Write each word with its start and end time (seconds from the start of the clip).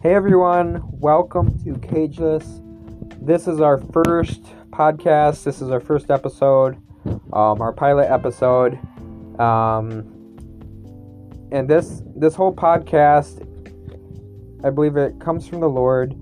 Hey 0.00 0.14
everyone, 0.14 0.80
welcome 0.92 1.58
to 1.64 1.72
Cageless. 1.72 2.46
This 3.20 3.48
is 3.48 3.60
our 3.60 3.78
first 3.92 4.44
podcast. 4.70 5.42
This 5.42 5.60
is 5.60 5.72
our 5.72 5.80
first 5.80 6.12
episode, 6.12 6.76
um, 7.32 7.60
our 7.60 7.72
pilot 7.72 8.08
episode, 8.08 8.78
um, 9.40 10.06
and 11.50 11.68
this 11.68 12.04
this 12.14 12.36
whole 12.36 12.54
podcast, 12.54 13.42
I 14.64 14.70
believe 14.70 14.96
it 14.96 15.18
comes 15.18 15.48
from 15.48 15.58
the 15.58 15.68
Lord, 15.68 16.12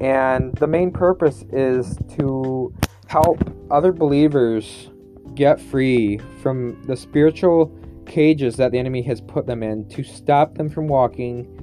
and 0.00 0.52
the 0.56 0.66
main 0.66 0.90
purpose 0.90 1.44
is 1.52 1.96
to 2.16 2.74
help 3.06 3.38
other 3.70 3.92
believers 3.92 4.90
get 5.36 5.60
free 5.60 6.18
from 6.42 6.82
the 6.88 6.96
spiritual 6.96 7.72
cages 8.06 8.56
that 8.56 8.72
the 8.72 8.78
enemy 8.80 9.02
has 9.02 9.20
put 9.20 9.46
them 9.46 9.62
in 9.62 9.88
to 9.90 10.02
stop 10.02 10.56
them 10.56 10.68
from 10.68 10.88
walking 10.88 11.53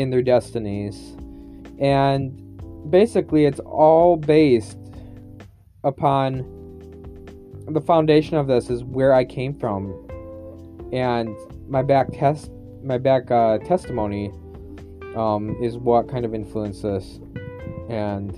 in 0.00 0.10
their 0.10 0.22
destinies. 0.22 1.16
And 1.78 2.90
basically, 2.90 3.44
it's 3.44 3.60
all 3.60 4.16
based 4.16 4.78
upon 5.84 6.44
the 7.68 7.80
foundation 7.80 8.36
of 8.36 8.46
this 8.46 8.68
is 8.68 8.82
where 8.84 9.14
I 9.14 9.24
came 9.24 9.54
from 9.54 10.08
and 10.92 11.36
my 11.68 11.82
back 11.82 12.08
test 12.12 12.50
my 12.82 12.98
back 12.98 13.30
uh, 13.30 13.58
testimony 13.58 14.30
um, 15.14 15.56
is 15.62 15.76
what 15.76 16.08
kind 16.08 16.24
of 16.24 16.34
influenced 16.34 16.82
this 16.82 17.20
and 17.88 18.34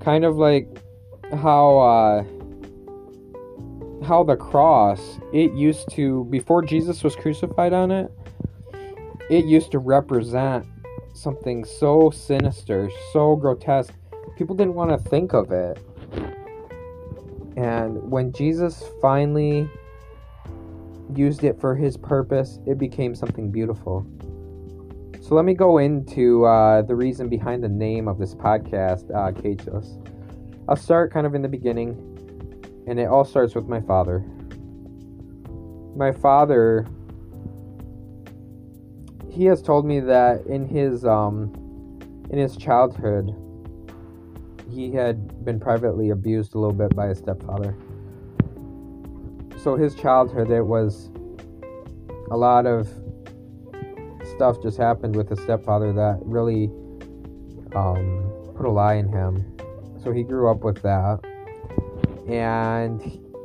kind 0.00 0.24
of 0.24 0.36
like 0.36 0.68
how 1.34 1.78
uh, 1.78 2.24
how 4.06 4.22
the 4.22 4.36
cross 4.36 5.18
it 5.32 5.52
used 5.52 5.90
to 5.90 6.24
before 6.26 6.62
Jesus 6.62 7.02
was 7.02 7.16
crucified 7.16 7.72
on 7.72 7.90
it 7.90 8.12
it 9.28 9.44
used 9.44 9.72
to 9.72 9.78
represent 9.78 10.66
something 11.14 11.64
so 11.64 12.10
sinister, 12.10 12.90
so 13.12 13.36
grotesque. 13.36 13.92
People 14.36 14.54
didn't 14.54 14.74
want 14.74 14.90
to 14.90 15.10
think 15.10 15.32
of 15.32 15.50
it. 15.50 15.78
And 17.56 18.10
when 18.10 18.32
Jesus 18.32 18.84
finally 19.00 19.68
used 21.14 21.42
it 21.42 21.58
for 21.60 21.74
his 21.74 21.96
purpose, 21.96 22.58
it 22.66 22.78
became 22.78 23.14
something 23.14 23.50
beautiful. 23.50 24.06
So 25.22 25.34
let 25.34 25.44
me 25.44 25.54
go 25.54 25.78
into 25.78 26.44
uh, 26.44 26.82
the 26.82 26.94
reason 26.94 27.28
behind 27.28 27.64
the 27.64 27.68
name 27.68 28.06
of 28.06 28.18
this 28.18 28.34
podcast, 28.34 29.10
uh. 29.10 29.82
I'll 30.68 30.76
start 30.76 31.12
kind 31.12 31.26
of 31.26 31.34
in 31.34 31.42
the 31.42 31.48
beginning, 31.48 31.96
and 32.86 33.00
it 33.00 33.06
all 33.06 33.24
starts 33.24 33.54
with 33.54 33.66
my 33.66 33.80
father. 33.80 34.24
My 35.96 36.12
father 36.12 36.86
he 39.36 39.44
has 39.44 39.60
told 39.60 39.84
me 39.84 40.00
that 40.00 40.46
in 40.46 40.66
his 40.66 41.04
um 41.04 41.52
in 42.30 42.38
his 42.38 42.56
childhood 42.56 43.34
he 44.70 44.90
had 44.90 45.44
been 45.44 45.60
privately 45.60 46.08
abused 46.08 46.54
a 46.54 46.58
little 46.58 46.74
bit 46.74 46.94
by 46.96 47.06
his 47.06 47.18
stepfather. 47.18 47.76
So 49.62 49.76
his 49.76 49.94
childhood 49.94 50.50
it 50.50 50.62
was 50.62 51.10
a 52.30 52.36
lot 52.36 52.66
of 52.66 52.88
stuff 54.34 54.60
just 54.62 54.78
happened 54.78 55.14
with 55.14 55.28
his 55.28 55.40
stepfather 55.40 55.92
that 55.92 56.18
really 56.22 56.70
um, 57.74 58.32
put 58.56 58.64
a 58.64 58.70
lie 58.70 58.94
in 58.94 59.08
him. 59.08 59.44
So 60.02 60.12
he 60.12 60.22
grew 60.22 60.50
up 60.50 60.64
with 60.64 60.82
that. 60.82 61.20
And 62.28 63.00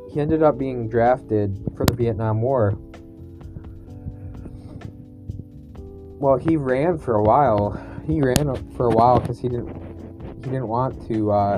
he 0.10 0.20
ended 0.20 0.42
up 0.42 0.58
being 0.58 0.90
drafted 0.90 1.64
for 1.76 1.86
the 1.86 1.94
Vietnam 1.94 2.42
War 2.42 2.78
well, 6.22 6.38
he 6.38 6.56
ran 6.56 7.00
for 7.00 7.16
a 7.16 7.24
while. 7.24 7.82
He 8.06 8.22
ran 8.22 8.54
for 8.78 8.86
a 8.86 8.92
while 8.92 9.20
because 9.20 9.40
he 9.40 9.50
didn't 9.50 9.76
he 10.38 10.50
didn't 10.50 10.68
want 10.68 11.08
to 11.08 11.32
uh, 11.32 11.58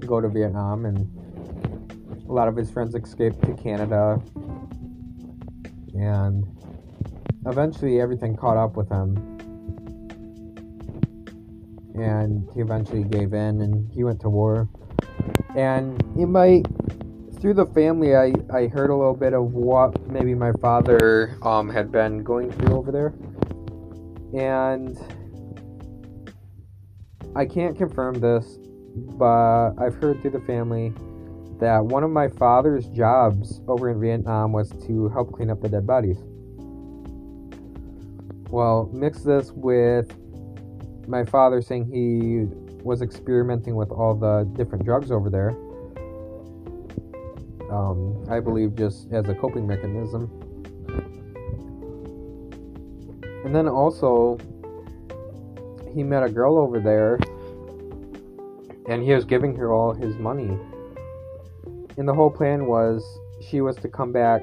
go 0.00 0.18
to 0.18 0.28
Vietnam, 0.28 0.86
and 0.86 0.98
a 2.26 2.32
lot 2.32 2.48
of 2.48 2.56
his 2.56 2.70
friends 2.70 2.94
escaped 2.94 3.42
to 3.42 3.52
Canada, 3.52 4.20
and 5.94 6.46
eventually 7.44 8.00
everything 8.00 8.34
caught 8.34 8.56
up 8.56 8.76
with 8.76 8.88
him, 8.88 9.16
and 11.94 12.48
he 12.54 12.60
eventually 12.60 13.04
gave 13.04 13.34
in, 13.34 13.60
and 13.60 13.92
he 13.92 14.04
went 14.04 14.20
to 14.20 14.30
war. 14.30 14.68
And 15.54 16.02
in 16.16 16.32
my 16.32 16.62
through 17.40 17.54
the 17.54 17.66
family, 17.66 18.16
I 18.16 18.32
I 18.50 18.68
heard 18.68 18.88
a 18.88 18.96
little 18.96 19.16
bit 19.16 19.34
of 19.34 19.52
what 19.52 20.00
maybe 20.08 20.34
my 20.34 20.52
father 20.62 21.36
um 21.42 21.68
had 21.68 21.92
been 21.92 22.22
going 22.22 22.50
through 22.52 22.74
over 22.74 22.90
there 22.90 23.12
and 24.34 24.98
I 27.34 27.46
can't 27.46 27.76
confirm 27.76 28.20
this, 28.20 28.58
but 28.94 29.72
I've 29.78 29.94
heard 29.94 30.20
through 30.20 30.32
the 30.32 30.40
family 30.40 30.92
that 31.60 31.84
one 31.84 32.02
of 32.02 32.10
my 32.10 32.28
father's 32.28 32.88
jobs 32.88 33.60
over 33.68 33.90
in 33.90 34.00
Vietnam 34.00 34.52
was 34.52 34.70
to 34.86 35.08
help 35.10 35.32
clean 35.32 35.50
up 35.50 35.60
the 35.60 35.68
dead 35.68 35.86
bodies. 35.86 36.18
Well, 38.50 38.90
mix 38.92 39.22
this 39.22 39.50
with 39.52 40.12
my 41.08 41.24
father 41.24 41.62
saying 41.62 41.86
he 41.86 42.46
was 42.82 43.00
experimenting 43.00 43.76
with 43.76 43.90
all 43.90 44.14
the 44.14 44.44
different 44.56 44.84
drugs 44.84 45.10
over 45.10 45.30
there. 45.30 45.50
Um, 47.70 48.24
I 48.28 48.40
believe 48.40 48.74
just 48.74 49.10
as 49.12 49.28
a 49.28 49.34
coping 49.34 49.66
mechanism. 49.66 50.41
And 53.44 53.54
then 53.54 53.68
also, 53.68 54.38
he 55.92 56.02
met 56.02 56.22
a 56.22 56.28
girl 56.28 56.58
over 56.58 56.78
there, 56.78 57.18
and 58.88 59.02
he 59.02 59.12
was 59.12 59.24
giving 59.24 59.56
her 59.56 59.72
all 59.72 59.92
his 59.92 60.16
money. 60.16 60.56
And 61.96 62.08
the 62.08 62.14
whole 62.14 62.30
plan 62.30 62.66
was 62.66 63.04
she 63.40 63.60
was 63.60 63.76
to 63.76 63.88
come 63.88 64.12
back 64.12 64.42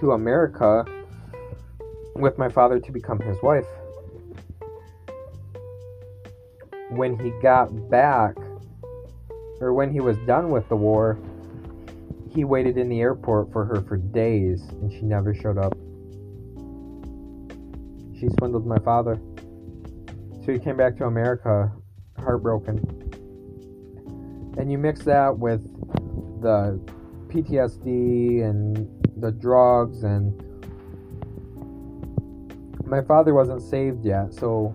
to 0.00 0.12
America 0.12 0.84
with 2.14 2.38
my 2.38 2.48
father 2.48 2.80
to 2.80 2.92
become 2.92 3.20
his 3.20 3.36
wife. 3.42 3.66
When 6.88 7.18
he 7.18 7.30
got 7.42 7.90
back, 7.90 8.36
or 9.60 9.74
when 9.74 9.92
he 9.92 10.00
was 10.00 10.16
done 10.26 10.50
with 10.50 10.68
the 10.68 10.76
war, 10.76 11.18
he 12.30 12.44
waited 12.44 12.78
in 12.78 12.88
the 12.88 13.00
airport 13.00 13.52
for 13.52 13.64
her 13.64 13.82
for 13.82 13.96
days 13.96 14.62
and 14.80 14.90
she 14.90 15.02
never 15.02 15.34
showed 15.34 15.58
up 15.58 15.76
she 18.20 18.28
swindled 18.38 18.66
my 18.66 18.78
father. 18.80 19.18
So 20.44 20.52
he 20.52 20.58
came 20.58 20.76
back 20.76 20.96
to 20.98 21.04
America 21.04 21.72
heartbroken. 22.18 22.78
And 24.58 24.70
you 24.70 24.76
mix 24.76 25.02
that 25.04 25.38
with 25.38 25.62
the 26.42 26.78
PTSD 27.28 28.42
and 28.42 28.88
the 29.16 29.30
drugs 29.32 30.02
and 30.02 30.38
my 32.84 33.00
father 33.02 33.32
wasn't 33.34 33.62
saved 33.62 34.04
yet, 34.04 34.34
so 34.34 34.74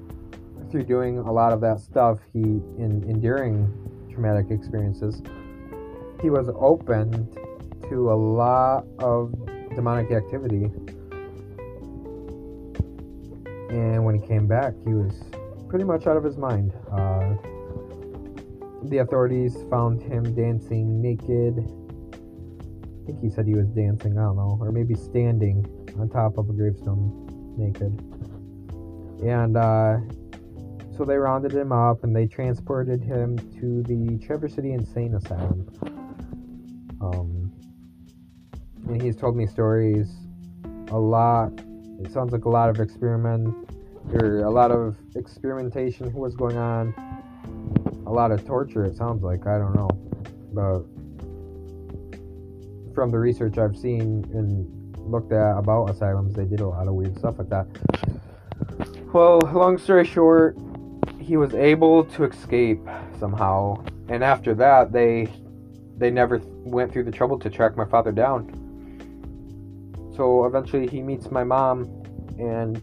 through 0.72 0.85
doing 0.85 1.17
a 1.19 1.31
lot 1.31 1.51
of 1.51 1.59
that 1.62 1.81
stuff, 1.81 2.19
he 2.31 2.39
in 2.39 3.03
enduring 3.09 3.69
traumatic 4.09 4.51
experiences, 4.51 5.22
he 6.22 6.29
was 6.29 6.50
open 6.57 7.27
to 7.89 8.12
a 8.12 8.16
lot 8.16 8.85
of 9.00 9.33
demonic 9.75 10.12
activity 10.12 10.72
and 13.69 14.03
when 14.03 14.19
he 14.19 14.27
came 14.27 14.47
back, 14.47 14.73
he 14.85 14.93
was 14.93 15.23
pretty 15.69 15.85
much 15.85 16.07
out 16.07 16.17
of 16.17 16.23
his 16.23 16.37
mind. 16.37 16.73
Uh, 16.91 17.35
the 18.83 18.99
authorities 18.99 19.57
found 19.69 20.01
him 20.01 20.35
dancing 20.35 21.01
naked. 21.01 21.57
I 21.57 23.05
think 23.05 23.19
he 23.21 23.29
said 23.29 23.47
he 23.47 23.55
was 23.55 23.67
dancing, 23.69 24.17
I 24.17 24.23
don't 24.23 24.35
know, 24.35 24.57
or 24.61 24.71
maybe 24.71 24.95
standing 24.95 25.65
on 26.00 26.09
top 26.09 26.38
of 26.38 26.50
a 26.50 26.53
gravestone 26.53 27.56
naked. 27.57 28.00
And 29.23 29.57
uh, 29.57 29.97
so 30.95 31.03
they 31.03 31.18
rounded 31.18 31.51
him 31.51 31.71
up 31.71 32.03
and 32.03 32.15
they 32.15 32.27
transported 32.27 33.01
him 33.01 33.38
to 33.59 33.83
the 33.83 34.23
Traverse 34.25 34.53
City 34.53 34.71
Insane 34.71 35.15
Asylum. 35.15 35.68
Um, 37.01 37.51
and 38.88 39.01
he's 39.01 39.15
told 39.15 39.35
me 39.35 39.45
stories 39.45 40.13
a 40.89 40.97
lot 40.97 41.51
it 42.00 42.12
sounds 42.12 42.31
like 42.31 42.45
a 42.45 42.50
lot 42.50 42.69
of 42.69 42.80
experiment 42.80 43.56
or 44.13 44.44
a 44.44 44.50
lot 44.50 44.71
of 44.71 44.97
experimentation 45.15 46.13
was 46.13 46.36
going 46.36 46.57
on. 46.57 46.94
A 48.06 48.12
lot 48.12 48.31
of 48.31 48.45
torture 48.45 48.86
it 48.86 48.95
sounds 48.95 49.24
like 49.24 49.47
i 49.47 49.57
don't 49.57 49.75
know. 49.75 49.89
But 50.53 50.83
from 52.94 53.12
the 53.12 53.19
research 53.19 53.57
i've 53.57 53.75
seen 53.75 54.25
and 54.33 54.71
looked 54.97 55.33
at 55.33 55.57
about 55.57 55.89
asylums 55.89 56.33
they 56.33 56.45
did 56.45 56.62
a 56.62 56.68
lot 56.68 56.88
of 56.88 56.94
weird 56.94 57.18
stuff 57.18 57.38
like 57.39 57.50
that. 57.50 57.68
Well 59.13 59.39
long 59.53 59.77
story 59.77 60.06
short 60.06 60.57
he 61.19 61.38
was 61.38 61.53
able 61.53 62.03
to 62.03 62.25
escape 62.25 62.81
somehow. 63.19 63.83
And 64.09 64.24
after 64.24 64.53
that 64.56 64.92
they 64.92 65.27
they 65.97 66.12
never 66.12 66.42
went 66.63 66.92
through 66.92 67.06
the 67.06 67.12
trouble 67.12 67.39
to 67.39 67.50
track 67.50 67.77
my 67.77 67.86
father 67.86 68.12
down 68.12 68.64
so 70.15 70.45
eventually 70.45 70.88
he 70.88 71.01
meets 71.01 71.29
my 71.29 71.44
mom 71.44 72.03
and 72.39 72.81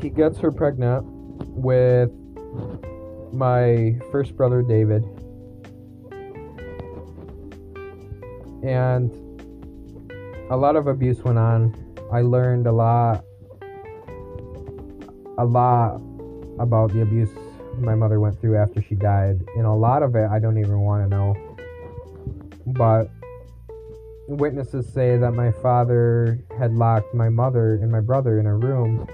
he 0.00 0.10
gets 0.10 0.38
her 0.38 0.50
pregnant 0.50 1.04
with 1.06 2.10
my 3.32 3.98
first 4.10 4.36
brother 4.36 4.62
David. 4.62 5.04
And 8.62 9.10
a 10.50 10.56
lot 10.56 10.76
of 10.76 10.86
abuse 10.86 11.22
went 11.22 11.38
on. 11.38 11.74
I 12.12 12.20
learned 12.22 12.66
a 12.66 12.72
lot 12.72 13.24
a 15.36 15.44
lot 15.44 16.00
about 16.60 16.92
the 16.92 17.02
abuse 17.02 17.30
my 17.78 17.94
mother 17.94 18.20
went 18.20 18.40
through 18.40 18.56
after 18.56 18.80
she 18.80 18.94
died. 18.94 19.42
And 19.56 19.66
a 19.66 19.72
lot 19.72 20.02
of 20.02 20.14
it 20.14 20.28
I 20.30 20.38
don't 20.38 20.58
even 20.58 20.80
want 20.80 21.04
to 21.04 21.16
know. 21.16 21.34
But 22.66 23.10
witnesses 24.26 24.90
say 24.92 25.16
that 25.16 25.32
my 25.32 25.52
father 25.52 26.42
had 26.58 26.72
locked 26.72 27.14
my 27.14 27.28
mother 27.28 27.74
and 27.74 27.90
my 27.90 28.00
brother 28.00 28.40
in 28.40 28.46
a 28.46 28.54
room 28.54 29.06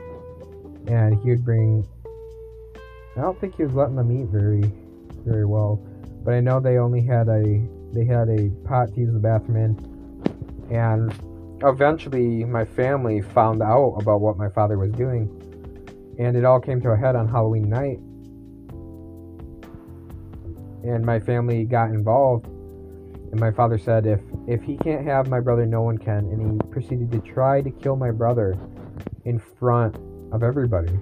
and 0.86 1.20
he 1.22 1.30
would 1.30 1.44
bring 1.44 1.86
I 3.16 3.22
don't 3.22 3.38
think 3.40 3.56
he 3.56 3.64
was 3.64 3.74
letting 3.74 3.96
them 3.96 4.12
eat 4.12 4.28
very 4.28 4.72
very 5.26 5.44
well. 5.44 5.76
But 6.24 6.34
I 6.34 6.40
know 6.40 6.60
they 6.60 6.78
only 6.78 7.02
had 7.02 7.28
a 7.28 7.60
they 7.92 8.04
had 8.04 8.28
a 8.28 8.50
pot 8.64 8.94
to 8.94 9.00
use 9.00 9.12
the 9.12 9.18
bathroom 9.18 9.56
in 9.56 10.76
and 10.76 11.12
eventually 11.64 12.44
my 12.44 12.64
family 12.64 13.20
found 13.20 13.62
out 13.62 13.96
about 14.00 14.20
what 14.20 14.36
my 14.36 14.48
father 14.48 14.78
was 14.78 14.92
doing 14.92 15.28
and 16.18 16.36
it 16.36 16.44
all 16.44 16.60
came 16.60 16.80
to 16.82 16.90
a 16.90 16.96
head 16.96 17.16
on 17.16 17.28
Halloween 17.28 17.68
night 17.68 17.98
and 20.84 21.04
my 21.04 21.18
family 21.18 21.64
got 21.64 21.90
involved 21.90 22.46
and 22.46 23.40
my 23.40 23.50
father 23.50 23.76
said 23.76 24.06
if 24.06 24.20
if 24.46 24.62
he 24.62 24.76
can't 24.76 25.06
have 25.06 25.28
my 25.28 25.40
brother 25.40 25.66
no 25.66 25.82
one 25.82 25.98
can. 25.98 26.18
And 26.18 26.52
he 26.52 26.68
proceeded 26.70 27.10
to 27.12 27.20
try 27.20 27.60
to 27.60 27.70
kill 27.70 27.96
my 27.96 28.10
brother 28.10 28.58
in 29.24 29.38
front 29.38 29.96
of 30.32 30.42
everybody. 30.42 30.98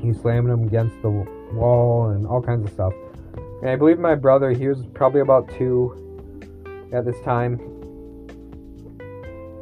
He 0.00 0.12
slammed 0.12 0.50
him 0.50 0.64
against 0.64 1.00
the 1.02 1.10
wall 1.52 2.10
and 2.10 2.26
all 2.26 2.42
kinds 2.42 2.66
of 2.66 2.72
stuff. 2.72 2.92
And 3.62 3.70
i 3.70 3.76
believe 3.76 3.98
my 3.98 4.14
brother 4.14 4.50
he 4.50 4.68
was 4.68 4.84
probably 4.94 5.20
about 5.20 5.48
two 5.56 6.00
at 6.92 7.04
this 7.04 7.18
time. 7.20 7.58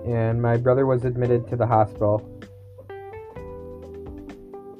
And 0.05 0.43
my 0.43 0.56
brother 0.56 0.87
was 0.87 1.05
admitted 1.05 1.49
to 1.49 1.56
the 1.56 1.67
hospital. 1.67 2.28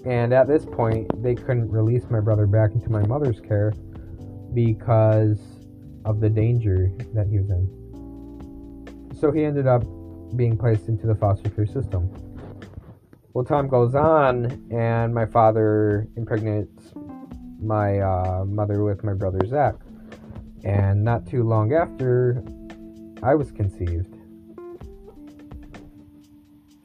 And 0.05 0.33
at 0.33 0.49
this 0.49 0.65
point 0.65 1.23
they 1.23 1.37
couldn't 1.37 1.71
release 1.71 2.05
my 2.11 2.19
brother 2.19 2.47
back 2.47 2.73
into 2.73 2.91
my 2.91 3.07
mother's 3.07 3.41
care 3.41 3.73
because 4.53 5.39
of 6.05 6.21
the 6.21 6.29
danger 6.29 6.91
that 7.15 7.29
he 7.29 7.39
was 7.39 7.51
in. 7.51 7.82
So 9.23 9.31
he 9.31 9.45
ended 9.45 9.69
up 9.69 9.85
being 10.35 10.57
placed 10.57 10.89
into 10.89 11.07
the 11.07 11.15
foster 11.15 11.49
care 11.49 11.65
system. 11.65 12.11
Well, 13.33 13.45
time 13.45 13.69
goes 13.69 13.95
on, 13.95 14.69
and 14.73 15.15
my 15.15 15.27
father 15.27 16.09
impregnates 16.17 16.93
my 17.61 18.01
uh, 18.01 18.45
mother 18.45 18.83
with 18.83 19.05
my 19.05 19.15
brother 19.15 19.39
Zach. 19.47 19.77
And 20.65 21.05
not 21.05 21.25
too 21.25 21.45
long 21.45 21.73
after, 21.73 22.43
I 23.23 23.37
was 23.37 23.53
conceived. 23.53 24.13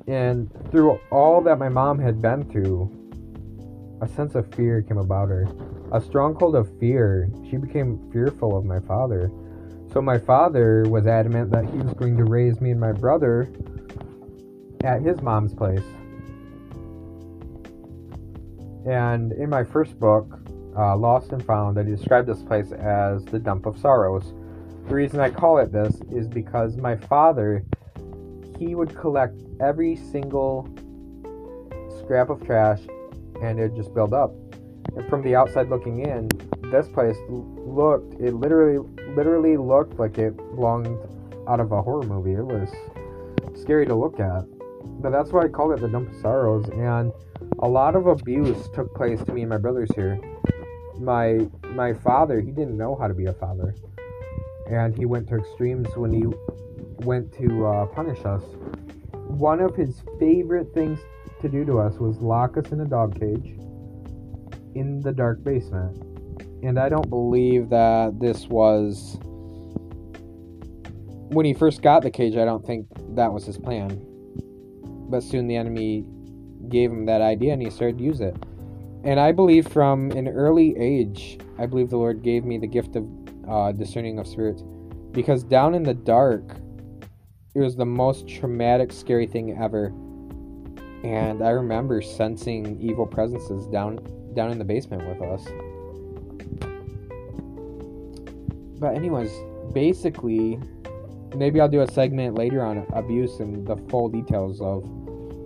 And 0.07 0.51
through 0.69 0.99
all 1.11 1.41
that 1.41 1.57
my 1.57 1.69
mom 1.69 1.97
had 1.97 2.21
been 2.21 2.43
through, 2.51 2.87
a 4.03 4.07
sense 4.07 4.35
of 4.35 4.53
fear 4.53 4.83
came 4.83 4.99
about 4.99 5.29
her 5.29 5.47
a 5.91 6.01
stronghold 6.01 6.55
of 6.55 6.69
fear. 6.79 7.31
She 7.49 7.57
became 7.57 8.11
fearful 8.11 8.55
of 8.55 8.63
my 8.65 8.79
father. 8.81 9.31
So 9.97 10.01
my 10.03 10.19
father 10.19 10.83
was 10.88 11.07
adamant 11.07 11.49
that 11.49 11.65
he 11.65 11.77
was 11.79 11.91
going 11.95 12.17
to 12.17 12.23
raise 12.23 12.61
me 12.61 12.69
and 12.69 12.79
my 12.79 12.91
brother 12.91 13.51
at 14.83 15.01
his 15.01 15.19
mom's 15.23 15.55
place. 15.55 15.81
And 18.88 19.31
in 19.31 19.49
my 19.49 19.63
first 19.63 19.99
book, 19.99 20.39
uh, 20.77 20.95
Lost 20.95 21.31
and 21.31 21.44
Found, 21.47 21.79
I 21.79 21.81
described 21.81 22.27
this 22.27 22.44
place 22.44 22.71
as 22.73 23.25
the 23.25 23.39
dump 23.39 23.65
of 23.65 23.79
sorrows. 23.79 24.35
The 24.88 24.94
reason 24.94 25.19
I 25.19 25.31
call 25.31 25.57
it 25.57 25.71
this 25.71 25.99
is 26.11 26.27
because 26.27 26.77
my 26.77 26.95
father, 26.95 27.65
he 28.59 28.75
would 28.75 28.95
collect 28.95 29.41
every 29.59 29.95
single 29.95 30.69
scrap 31.97 32.29
of 32.29 32.45
trash 32.45 32.81
and 33.41 33.59
it 33.59 33.75
just 33.75 33.95
build 33.95 34.13
up 34.13 34.31
and 34.97 35.07
from 35.09 35.21
the 35.21 35.35
outside 35.35 35.69
looking 35.69 35.99
in, 35.99 36.27
this 36.71 36.88
place 36.88 37.17
looked 37.29 38.19
it 38.19 38.33
literally 38.33 38.83
literally 39.17 39.57
looked 39.57 39.97
like 39.97 40.19
it 40.19 40.37
belonged 40.37 40.95
out 41.47 41.59
of 41.59 41.71
a 41.71 41.81
horror 41.81 42.03
movie. 42.03 42.33
It 42.33 42.45
was 42.45 42.69
scary 43.59 43.87
to 43.87 43.95
look 43.95 44.19
at. 44.19 44.43
But 45.01 45.09
that's 45.09 45.31
why 45.31 45.45
I 45.45 45.47
call 45.47 45.71
it 45.71 45.81
the 45.81 45.87
dump 45.87 46.13
of 46.13 46.21
sorrows 46.21 46.69
and 46.69 47.11
a 47.59 47.67
lot 47.67 47.95
of 47.95 48.05
abuse 48.05 48.69
took 48.75 48.93
place 48.93 49.19
to 49.23 49.33
me 49.33 49.41
and 49.41 49.49
my 49.49 49.57
brothers 49.57 49.89
here. 49.95 50.19
My 50.99 51.47
my 51.69 51.93
father, 51.93 52.39
he 52.41 52.51
didn't 52.51 52.77
know 52.77 52.95
how 52.95 53.07
to 53.07 53.15
be 53.15 53.25
a 53.25 53.33
father. 53.33 53.73
And 54.69 54.95
he 54.95 55.05
went 55.05 55.27
to 55.29 55.37
extremes 55.37 55.87
when 55.95 56.13
he 56.13 56.23
went 57.03 57.33
to 57.39 57.65
uh, 57.65 57.85
punish 57.87 58.23
us. 58.23 58.43
One 59.27 59.61
of 59.61 59.75
his 59.75 60.03
favorite 60.19 60.73
things 60.75 60.99
to 61.41 61.49
do 61.49 61.65
to 61.65 61.79
us 61.79 61.95
was 61.95 62.17
lock 62.19 62.57
us 62.57 62.71
in 62.71 62.81
a 62.81 62.85
dog 62.85 63.19
cage 63.19 63.57
in 64.75 65.01
the 65.01 65.11
dark 65.11 65.43
basement. 65.43 66.06
And 66.63 66.80
I 66.80 66.89
don't 66.89 67.09
believe 67.09 67.69
that 67.69 68.19
this 68.19 68.48
was. 68.48 69.18
When 71.30 71.45
he 71.45 71.54
first 71.54 71.81
got 71.81 72.04
the 72.04 72.12
cage, 72.12 72.36
I 72.38 72.45
don't 72.45 72.65
think 72.65 72.88
that 73.15 73.31
was 73.31 73.45
his 73.45 73.57
plan. 73.57 74.01
But 75.09 75.24
soon 75.24 75.48
the 75.48 75.56
enemy 75.56 76.06
gave 76.69 76.92
him 76.92 77.06
that 77.06 77.21
idea 77.21 77.54
and 77.54 77.62
he 77.62 77.69
started 77.69 77.98
to 77.98 78.04
use 78.04 78.21
it. 78.21 78.36
And 79.04 79.19
I 79.19 79.31
believe 79.31 79.68
from 79.68 80.12
an 80.12 80.27
early 80.27 80.77
age, 80.77 81.39
I 81.57 81.65
believe 81.65 81.89
the 81.89 81.98
Lord 81.98 82.24
gave 82.24 82.44
me 82.44 82.57
the 82.57 82.68
gift 82.68 82.95
of 82.95 83.07
uh, 83.48 83.71
discerning 83.71 84.19
of 84.19 84.27
spirits. 84.27 84.63
Because 85.12 85.44
down 85.44 85.75
in 85.75 85.83
the 85.83 85.94
dark, 85.94 86.44
it 87.56 87.59
was 87.59 87.75
the 87.75 87.86
most 87.86 88.27
traumatic, 88.27 88.92
scary 88.92 89.27
thing 89.27 89.57
ever. 89.57 89.88
And 91.04 91.42
I 91.42 91.51
remember 91.51 92.01
sensing 92.01 92.80
evil 92.81 93.06
presences 93.06 93.68
down 93.68 94.00
down 94.33 94.51
in 94.51 94.59
the 94.59 94.65
basement 94.65 95.07
with 95.07 95.21
us. 95.21 95.48
But 98.79 98.95
anyways, 98.95 99.31
basically, 99.74 100.59
maybe 101.35 101.59
I'll 101.59 101.69
do 101.69 101.81
a 101.81 101.91
segment 101.91 102.35
later 102.35 102.63
on 102.63 102.85
abuse 102.94 103.39
and 103.39 103.65
the 103.65 103.77
full 103.89 104.09
details 104.09 104.62
of 104.62 104.88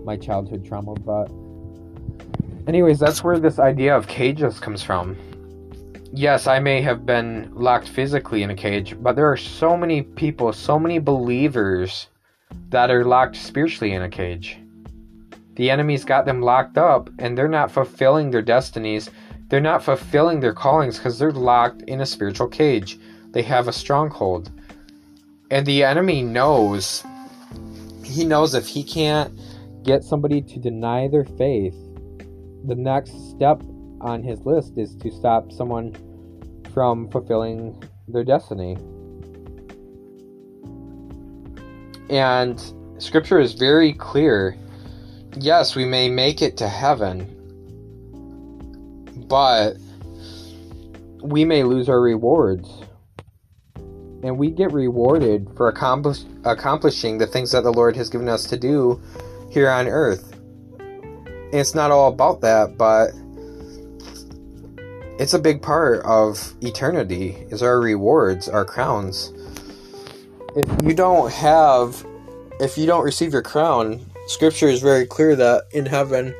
my 0.04 0.16
childhood 0.16 0.64
trauma. 0.64 0.94
But 0.94 1.30
anyways, 2.68 2.98
that's 2.98 3.24
where 3.24 3.38
this 3.38 3.58
idea 3.58 3.96
of 3.96 4.06
cages 4.06 4.60
comes 4.60 4.82
from. 4.82 5.16
Yes, 6.14 6.46
I 6.46 6.58
may 6.58 6.82
have 6.82 7.06
been 7.06 7.50
locked 7.54 7.88
physically 7.88 8.42
in 8.42 8.50
a 8.50 8.54
cage, 8.54 8.96
but 9.00 9.16
there 9.16 9.30
are 9.30 9.36
so 9.36 9.78
many 9.78 10.02
people, 10.02 10.52
so 10.52 10.78
many 10.78 10.98
believers 10.98 12.08
that 12.68 12.90
are 12.90 13.04
locked 13.04 13.36
spiritually 13.36 13.94
in 13.94 14.02
a 14.02 14.10
cage. 14.10 14.58
The 15.54 15.70
enemy's 15.70 16.04
got 16.04 16.26
them 16.26 16.42
locked 16.42 16.76
up 16.76 17.08
and 17.18 17.36
they're 17.36 17.48
not 17.48 17.70
fulfilling 17.70 18.30
their 18.30 18.42
destinies. 18.42 19.10
They're 19.48 19.60
not 19.60 19.82
fulfilling 19.82 20.40
their 20.40 20.54
callings 20.54 20.98
because 20.98 21.18
they're 21.18 21.32
locked 21.32 21.82
in 21.82 22.00
a 22.00 22.06
spiritual 22.06 22.48
cage. 22.48 22.98
They 23.32 23.42
have 23.42 23.68
a 23.68 23.72
stronghold. 23.72 24.50
And 25.50 25.66
the 25.66 25.84
enemy 25.84 26.22
knows, 26.22 27.04
he 28.04 28.24
knows 28.24 28.54
if 28.54 28.66
he 28.66 28.82
can't 28.82 29.38
get 29.82 30.04
somebody 30.04 30.40
to 30.42 30.58
deny 30.58 31.08
their 31.08 31.24
faith, 31.24 31.74
the 32.64 32.74
next 32.74 33.12
step 33.30 33.62
on 34.00 34.22
his 34.22 34.44
list 34.44 34.74
is 34.76 34.94
to 34.96 35.10
stop 35.10 35.52
someone 35.52 35.94
from 36.72 37.10
fulfilling 37.10 37.82
their 38.08 38.24
destiny. 38.24 38.76
And 42.10 42.62
scripture 42.98 43.40
is 43.40 43.54
very 43.54 43.92
clear 43.92 44.56
yes, 45.36 45.74
we 45.74 45.84
may 45.84 46.08
make 46.08 46.42
it 46.42 46.56
to 46.58 46.68
heaven, 46.68 47.26
but 49.28 49.76
we 51.22 51.44
may 51.44 51.62
lose 51.62 51.88
our 51.88 52.00
rewards. 52.00 52.68
And 54.22 54.38
we 54.38 54.50
get 54.50 54.72
rewarded 54.72 55.48
for 55.56 55.68
accomplish, 55.68 56.20
accomplishing 56.44 57.18
the 57.18 57.26
things 57.26 57.50
that 57.52 57.62
the 57.62 57.72
Lord 57.72 57.96
has 57.96 58.08
given 58.08 58.28
us 58.28 58.46
to 58.46 58.56
do 58.56 59.00
here 59.50 59.68
on 59.68 59.88
earth. 59.88 60.32
And 60.78 61.54
it's 61.54 61.74
not 61.74 61.90
all 61.90 62.08
about 62.08 62.40
that, 62.42 62.78
but 62.78 63.10
it's 65.18 65.34
a 65.34 65.38
big 65.38 65.60
part 65.60 66.04
of 66.04 66.54
eternity 66.62 67.36
is 67.50 67.62
our 67.62 67.80
rewards, 67.80 68.48
our 68.48 68.64
crowns. 68.64 69.32
If 70.56 70.66
you 70.82 70.94
don't 70.94 71.32
have 71.32 72.04
if 72.60 72.78
you 72.78 72.86
don't 72.86 73.04
receive 73.04 73.32
your 73.32 73.42
crown, 73.42 74.00
Scripture 74.26 74.68
is 74.68 74.80
very 74.80 75.04
clear 75.04 75.34
that 75.36 75.64
in 75.72 75.84
heaven 75.84 76.34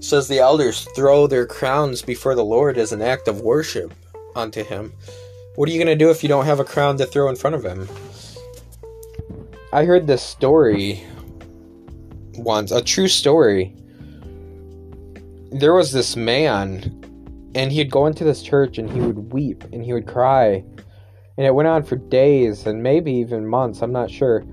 says 0.00 0.28
the 0.28 0.38
elders 0.38 0.86
throw 0.94 1.26
their 1.26 1.46
crowns 1.46 2.00
before 2.00 2.34
the 2.34 2.44
Lord 2.44 2.78
as 2.78 2.92
an 2.92 3.02
act 3.02 3.28
of 3.28 3.40
worship 3.40 3.92
unto 4.36 4.62
him. 4.62 4.92
What 5.58 5.68
are 5.68 5.72
you 5.72 5.84
to 5.84 5.96
do 5.96 6.08
if 6.08 6.22
you 6.22 6.28
don't 6.28 6.44
have 6.44 6.60
a 6.60 6.64
crown 6.64 6.98
to 6.98 7.04
throw 7.04 7.28
in 7.28 7.34
front 7.34 7.56
of 7.56 7.64
him? 7.64 7.88
I 9.72 9.84
heard 9.84 10.06
this 10.06 10.22
story 10.22 11.04
once, 12.36 12.70
a 12.70 12.80
true 12.80 13.08
story. 13.08 13.74
there 15.50 15.74
was 15.74 15.90
this 15.90 16.14
man 16.14 17.50
and 17.56 17.72
he'd 17.72 17.90
go 17.90 18.06
into 18.06 18.22
this 18.22 18.40
church 18.40 18.78
and 18.78 18.88
he 18.88 19.00
would 19.00 19.32
weep 19.32 19.64
and 19.72 19.84
he 19.84 19.92
would 19.92 20.06
cry 20.06 20.62
and 21.36 21.44
it 21.44 21.52
went 21.52 21.66
on 21.66 21.82
for 21.82 21.96
days 21.96 22.64
and 22.64 22.80
maybe 22.80 23.10
even 23.10 23.44
months 23.44 23.82
i'm 23.82 23.90
not 23.90 24.10
sure 24.10 24.44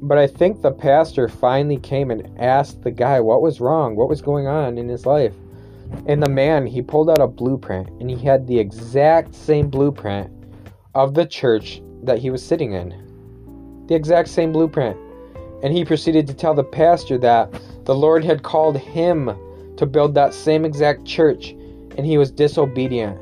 but 0.00 0.16
i 0.16 0.28
think 0.28 0.62
the 0.62 0.70
pastor 0.70 1.26
finally 1.26 1.78
came 1.78 2.12
and 2.12 2.30
asked 2.38 2.82
the 2.82 2.90
guy 2.92 3.18
what 3.18 3.42
was 3.42 3.60
wrong 3.60 3.96
what 3.96 4.08
was 4.08 4.22
going 4.22 4.46
on 4.46 4.78
in 4.78 4.88
his 4.88 5.06
life 5.06 5.34
and 6.06 6.22
the 6.22 6.28
man 6.28 6.66
he 6.66 6.82
pulled 6.82 7.10
out 7.10 7.20
a 7.20 7.26
blueprint 7.26 7.88
and 8.00 8.08
he 8.08 8.22
had 8.24 8.46
the 8.46 8.58
exact 8.58 9.34
same 9.34 9.68
blueprint 9.68 10.30
of 10.96 11.14
the 11.14 11.26
church 11.26 11.80
that 12.02 12.18
he 12.18 12.30
was 12.30 12.44
sitting 12.44 12.72
in 12.72 12.94
the 13.86 13.94
exact 13.94 14.28
same 14.28 14.50
blueprint 14.50 14.96
and 15.62 15.72
he 15.72 15.84
proceeded 15.84 16.26
to 16.26 16.34
tell 16.34 16.54
the 16.54 16.64
pastor 16.64 17.16
that 17.18 17.48
the 17.84 17.94
lord 17.94 18.24
had 18.24 18.42
called 18.42 18.76
him 18.76 19.30
to 19.76 19.86
build 19.86 20.14
that 20.14 20.34
same 20.34 20.64
exact 20.64 21.04
church 21.04 21.54
and 21.96 22.06
he 22.06 22.18
was 22.18 22.30
disobedient. 22.30 23.18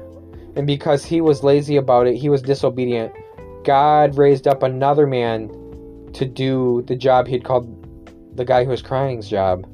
And 0.56 0.66
because 0.66 1.04
he 1.04 1.20
was 1.20 1.42
lazy 1.42 1.76
about 1.76 2.06
it, 2.06 2.16
he 2.16 2.28
was 2.28 2.42
disobedient. 2.42 3.12
God 3.64 4.16
raised 4.16 4.46
up 4.46 4.62
another 4.62 5.06
man 5.06 5.48
to 6.12 6.24
do 6.24 6.82
the 6.86 6.94
job 6.94 7.26
he'd 7.26 7.44
called 7.44 7.80
the 8.36 8.44
guy 8.44 8.64
who 8.64 8.70
was 8.70 8.82
crying's 8.82 9.28
job. 9.28 9.68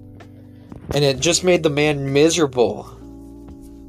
And 0.94 1.04
it 1.04 1.20
just 1.20 1.44
made 1.44 1.62
the 1.62 1.70
man 1.70 2.12
miserable 2.12 2.96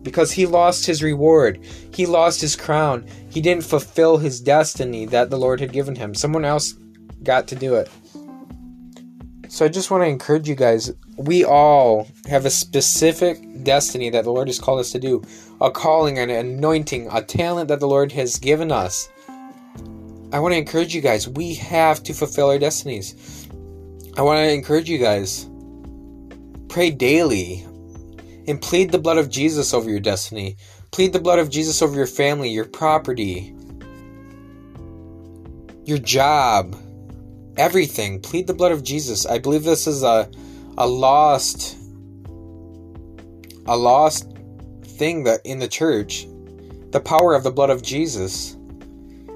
because 0.03 0.31
he 0.31 0.45
lost 0.45 0.85
his 0.85 1.03
reward. 1.03 1.59
He 1.93 2.05
lost 2.05 2.41
his 2.41 2.55
crown. 2.55 3.05
He 3.29 3.41
didn't 3.41 3.63
fulfill 3.63 4.17
his 4.17 4.41
destiny 4.41 5.05
that 5.07 5.29
the 5.29 5.37
Lord 5.37 5.59
had 5.59 5.73
given 5.73 5.95
him. 5.95 6.13
Someone 6.15 6.45
else 6.45 6.73
got 7.23 7.47
to 7.49 7.55
do 7.55 7.75
it. 7.75 7.89
So 9.47 9.65
I 9.65 9.67
just 9.67 9.91
want 9.91 10.03
to 10.03 10.07
encourage 10.07 10.47
you 10.47 10.55
guys. 10.55 10.93
We 11.17 11.43
all 11.43 12.07
have 12.27 12.45
a 12.45 12.49
specific 12.49 13.63
destiny 13.63 14.09
that 14.09 14.23
the 14.23 14.31
Lord 14.31 14.47
has 14.47 14.59
called 14.59 14.79
us 14.79 14.91
to 14.93 14.99
do, 14.99 15.21
a 15.59 15.69
calling, 15.69 16.17
an 16.17 16.29
anointing, 16.29 17.09
a 17.11 17.21
talent 17.21 17.67
that 17.67 17.79
the 17.79 17.87
Lord 17.87 18.13
has 18.13 18.37
given 18.37 18.71
us. 18.71 19.09
I 20.33 20.39
want 20.39 20.53
to 20.53 20.57
encourage 20.57 20.95
you 20.95 21.01
guys. 21.01 21.27
We 21.27 21.55
have 21.55 22.01
to 22.03 22.13
fulfill 22.13 22.49
our 22.49 22.57
destinies. 22.57 23.49
I 24.17 24.21
want 24.21 24.37
to 24.37 24.51
encourage 24.53 24.89
you 24.89 24.97
guys. 24.97 25.49
Pray 26.69 26.89
daily 26.89 27.67
and 28.47 28.61
plead 28.61 28.91
the 28.91 28.99
blood 28.99 29.17
of 29.17 29.29
Jesus 29.29 29.73
over 29.73 29.89
your 29.89 29.99
destiny. 29.99 30.57
Plead 30.91 31.13
the 31.13 31.19
blood 31.19 31.39
of 31.39 31.49
Jesus 31.49 31.81
over 31.81 31.95
your 31.95 32.07
family, 32.07 32.49
your 32.49 32.65
property, 32.65 33.55
your 35.85 35.97
job 35.97 36.75
everything. 37.57 38.19
Plead 38.19 38.47
the 38.47 38.53
blood 38.53 38.71
of 38.71 38.83
Jesus. 38.83 39.25
I 39.25 39.37
believe 39.37 39.63
this 39.63 39.87
is 39.87 40.03
a 40.03 40.29
a 40.77 40.87
lost 40.87 41.77
a 43.67 43.77
lost 43.77 44.31
thing 44.83 45.23
that 45.25 45.41
in 45.45 45.59
the 45.59 45.67
church. 45.67 46.27
The 46.91 46.99
power 46.99 47.33
of 47.33 47.43
the 47.43 47.51
blood 47.51 47.69
of 47.69 47.83
Jesus. 47.83 48.57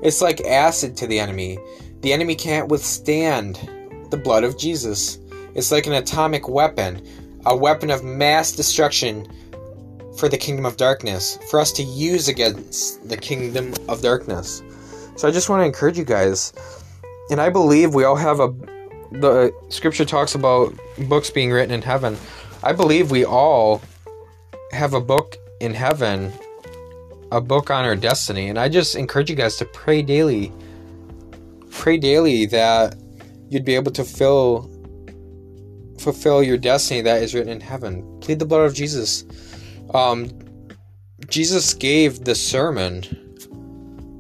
It's 0.01 0.21
like 0.21 0.41
acid 0.41 0.97
to 0.97 1.07
the 1.07 1.19
enemy. 1.19 1.57
The 2.01 2.11
enemy 2.11 2.35
can't 2.35 2.67
withstand 2.67 3.55
the 4.09 4.17
blood 4.17 4.43
of 4.43 4.57
Jesus. 4.57 5.19
It's 5.55 5.71
like 5.71 5.87
an 5.87 5.93
atomic 5.93 6.49
weapon, 6.49 7.01
a 7.45 7.55
weapon 7.55 7.89
of 7.89 8.03
mass 8.03 8.51
destruction 8.51 9.27
for 10.17 10.29
the 10.29 10.37
kingdom 10.37 10.65
of 10.65 10.77
darkness, 10.77 11.37
for 11.49 11.59
us 11.59 11.71
to 11.73 11.83
use 11.83 12.27
against 12.27 13.07
the 13.09 13.17
kingdom 13.17 13.73
of 13.89 14.01
darkness. 14.01 14.63
So 15.17 15.27
I 15.27 15.31
just 15.31 15.49
want 15.49 15.61
to 15.61 15.65
encourage 15.65 15.97
you 15.97 16.05
guys 16.05 16.53
and 17.29 17.41
I 17.41 17.49
believe 17.49 17.93
we 17.93 18.03
all 18.03 18.15
have 18.15 18.39
a. 18.39 18.53
The 19.11 19.53
scripture 19.69 20.05
talks 20.05 20.35
about 20.35 20.73
books 21.07 21.29
being 21.29 21.51
written 21.51 21.73
in 21.73 21.81
heaven. 21.81 22.17
I 22.63 22.73
believe 22.73 23.11
we 23.11 23.23
all 23.23 23.81
have 24.71 24.93
a 24.93 25.01
book 25.01 25.37
in 25.61 25.73
heaven, 25.73 26.33
a 27.31 27.39
book 27.39 27.69
on 27.69 27.85
our 27.85 27.95
destiny, 27.95 28.49
and 28.49 28.59
I 28.59 28.67
just 28.67 28.95
encourage 28.95 29.29
you 29.29 29.35
guys 29.35 29.55
to 29.57 29.65
pray 29.65 30.01
daily. 30.01 30.51
Pray 31.71 31.97
daily 31.97 32.45
that 32.47 32.95
you'd 33.49 33.65
be 33.65 33.75
able 33.75 33.91
to 33.91 34.03
fill 34.03 34.69
fulfill 36.05 36.43
your 36.43 36.57
destiny 36.57 37.01
that 37.01 37.23
is 37.23 37.33
written 37.33 37.51
in 37.51 37.59
heaven. 37.59 38.19
Plead 38.21 38.37
the 38.37 38.45
blood 38.45 38.61
of 38.61 38.75
Jesus. 38.75 39.25
Um, 39.91 40.29
Jesus 41.27 41.73
gave 41.73 42.25
the 42.25 42.35
sermon 42.35 43.03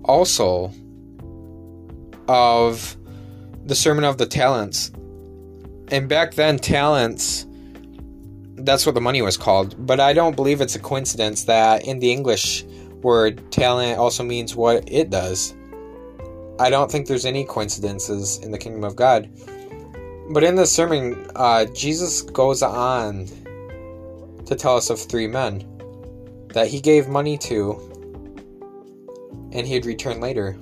also 0.03 0.73
of 2.27 2.97
the 3.65 3.75
Sermon 3.75 4.03
of 4.03 4.17
the 4.17 4.25
Talents. 4.25 4.91
And 5.89 6.09
back 6.09 6.33
then, 6.33 6.57
talents, 6.57 7.45
that's 8.55 8.87
what 8.87 8.95
the 8.95 9.01
money 9.01 9.21
was 9.21 9.37
called. 9.37 9.75
But 9.85 9.99
I 9.99 10.13
don't 10.13 10.35
believe 10.35 10.61
it's 10.61 10.75
a 10.75 10.79
coincidence 10.79 11.43
that 11.43 11.85
in 11.85 11.99
the 11.99 12.11
English 12.11 12.63
word, 13.03 13.51
talent 13.51 13.99
also 13.99 14.23
means 14.23 14.55
what 14.55 14.91
it 14.91 15.11
does. 15.11 15.53
I 16.59 16.71
don't 16.71 16.91
think 16.91 17.05
there's 17.05 17.25
any 17.25 17.45
coincidences 17.45 18.39
in 18.39 18.49
the 18.49 18.57
kingdom 18.57 18.83
of 18.83 18.95
God. 18.95 19.29
But 20.29 20.43
in 20.43 20.55
the 20.55 20.65
sermon, 20.65 21.29
uh, 21.35 21.65
Jesus 21.65 22.21
goes 22.21 22.63
on 22.63 23.27
to 24.45 24.55
tell 24.55 24.75
us 24.77 24.89
of 24.89 24.99
three 24.99 25.27
men 25.27 25.63
that 26.53 26.67
he 26.67 26.79
gave 26.79 27.07
money 27.07 27.37
to 27.39 27.91
and 29.55 29.65
he'd 29.65 29.85
return 29.85 30.19
later. 30.19 30.57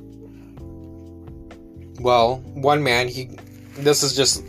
Well, 2.00 2.38
one 2.54 2.84
man, 2.84 3.08
he. 3.08 3.38
This 3.78 4.04
is 4.04 4.16
just. 4.16 4.44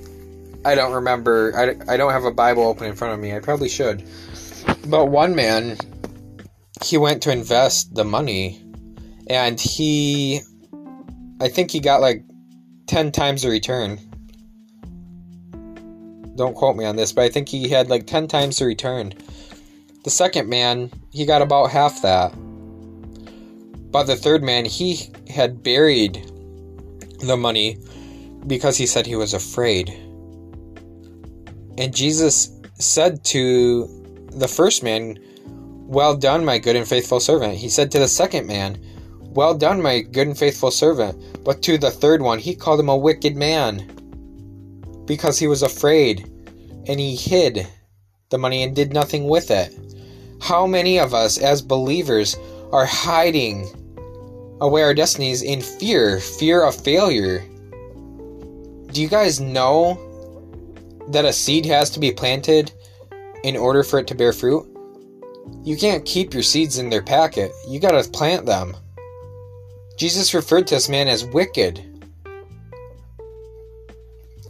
I 0.64 0.75
don't 0.75 0.92
remember. 0.92 1.52
I, 1.56 1.94
I 1.94 1.97
don't 1.97 2.12
have 2.12 2.25
a 2.25 2.33
Bible 2.33 2.64
open 2.64 2.87
in 2.87 2.94
front 2.94 3.14
of 3.14 3.21
me. 3.21 3.35
I 3.35 3.40
probably 3.40 3.68
should. 3.68 4.04
But 4.87 5.06
one 5.06 5.35
man, 5.35 5.76
he 6.83 6.99
went 6.99 7.23
to 7.23 7.33
invest 7.33 7.94
the 7.94 8.04
money, 8.04 8.62
and 9.28 9.59
he. 9.59 10.40
I 11.40 11.49
think 11.49 11.71
he 11.71 11.80
got 11.80 12.00
like 12.00 12.25
10 12.87 13.12
times 13.12 13.42
the 13.42 13.50
return. 13.50 13.99
Don't 16.37 16.55
quote 16.55 16.76
me 16.76 16.85
on 16.85 16.97
this, 16.97 17.12
but 17.12 17.25
I 17.25 17.29
think 17.29 17.49
he 17.49 17.69
had 17.69 17.88
like 17.88 18.07
10 18.07 18.29
times 18.29 18.59
the 18.59 18.67
return. 18.67 19.14
The 20.03 20.11
second 20.11 20.49
man, 20.49 20.91
he 21.11 21.25
got 21.25 21.43
about 21.43 21.71
half 21.71 22.03
that. 22.03 22.35
But 23.91 24.05
the 24.05 24.17
third 24.17 24.43
man, 24.43 24.64
he 24.64 25.09
had 25.31 25.62
buried 25.62 26.31
the 27.21 27.37
money 27.37 27.79
because 28.47 28.76
he 28.76 28.87
said 28.87 29.07
he 29.07 29.17
was 29.17 29.33
afraid. 29.33 29.91
And 31.79 31.95
Jesus 31.95 32.50
said 32.75 33.25
to 33.26 33.87
the 34.33 34.49
first 34.49 34.83
man, 34.83 35.19
Well 35.87 36.17
done, 36.17 36.45
my 36.45 36.59
good 36.59 36.76
and 36.76 36.87
faithful 36.87 37.21
servant. 37.21 37.55
He 37.55 37.69
said 37.69 37.91
to 37.93 37.99
the 37.99 38.09
second 38.09 38.47
man, 38.47 38.79
Well 39.21 39.55
done, 39.55 39.81
my 39.81 40.00
good 40.00 40.26
and 40.26 40.38
faithful 40.38 40.73
servant. 40.73 41.45
But 41.45 41.62
to 41.62 41.79
the 41.79 41.91
third 41.91 42.21
one, 42.21 42.41
he 42.41 42.55
called 42.55 42.81
him 42.81 42.88
a 42.88 42.97
wicked 42.97 43.37
man 43.37 44.04
because 45.07 45.39
he 45.39 45.47
was 45.47 45.63
afraid 45.63 46.31
and 46.87 47.01
he 47.01 47.17
hid 47.17 47.67
the 48.31 48.39
money 48.39 48.63
and 48.63 48.75
did 48.75 48.93
nothing 48.93 49.29
with 49.29 49.51
it. 49.51 49.75
How 50.41 50.67
many 50.67 50.99
of 50.99 51.15
us 51.15 51.39
as 51.39 51.63
believers 51.63 52.37
are 52.73 52.87
hiding 52.87 53.69
away 54.61 54.83
our 54.83 54.95
destinies 54.95 55.43
in 55.43 55.61
fear 55.61 56.21
fear 56.21 56.65
of 56.65 56.75
failure. 56.75 57.45
Do 58.93 59.03
you 59.03 59.09
guys 59.09 59.41
know 59.41 60.01
that 61.09 61.25
a 61.25 61.33
seed 61.33 61.67
has 61.67 61.91
to 61.91 62.01
be 62.01 62.13
planted 62.13 62.73
in 63.43 63.57
order 63.57 63.83
for 63.83 63.99
it 63.99 64.07
to 64.09 64.15
bear 64.15 64.33
fruit? 64.33 64.67
You 65.63 65.77
can't 65.77 66.05
keep 66.05 66.33
your 66.33 66.43
seeds 66.43 66.79
in 66.79 66.89
their 66.89 67.03
packet, 67.03 67.53
you 67.69 67.79
gotta 67.79 68.09
plant 68.09 68.47
them. 68.47 68.77
Jesus 69.99 70.35
referred 70.35 70.67
to 70.69 70.75
this 70.75 70.89
man 70.89 71.09
as 71.09 71.25
wicked. 71.25 71.94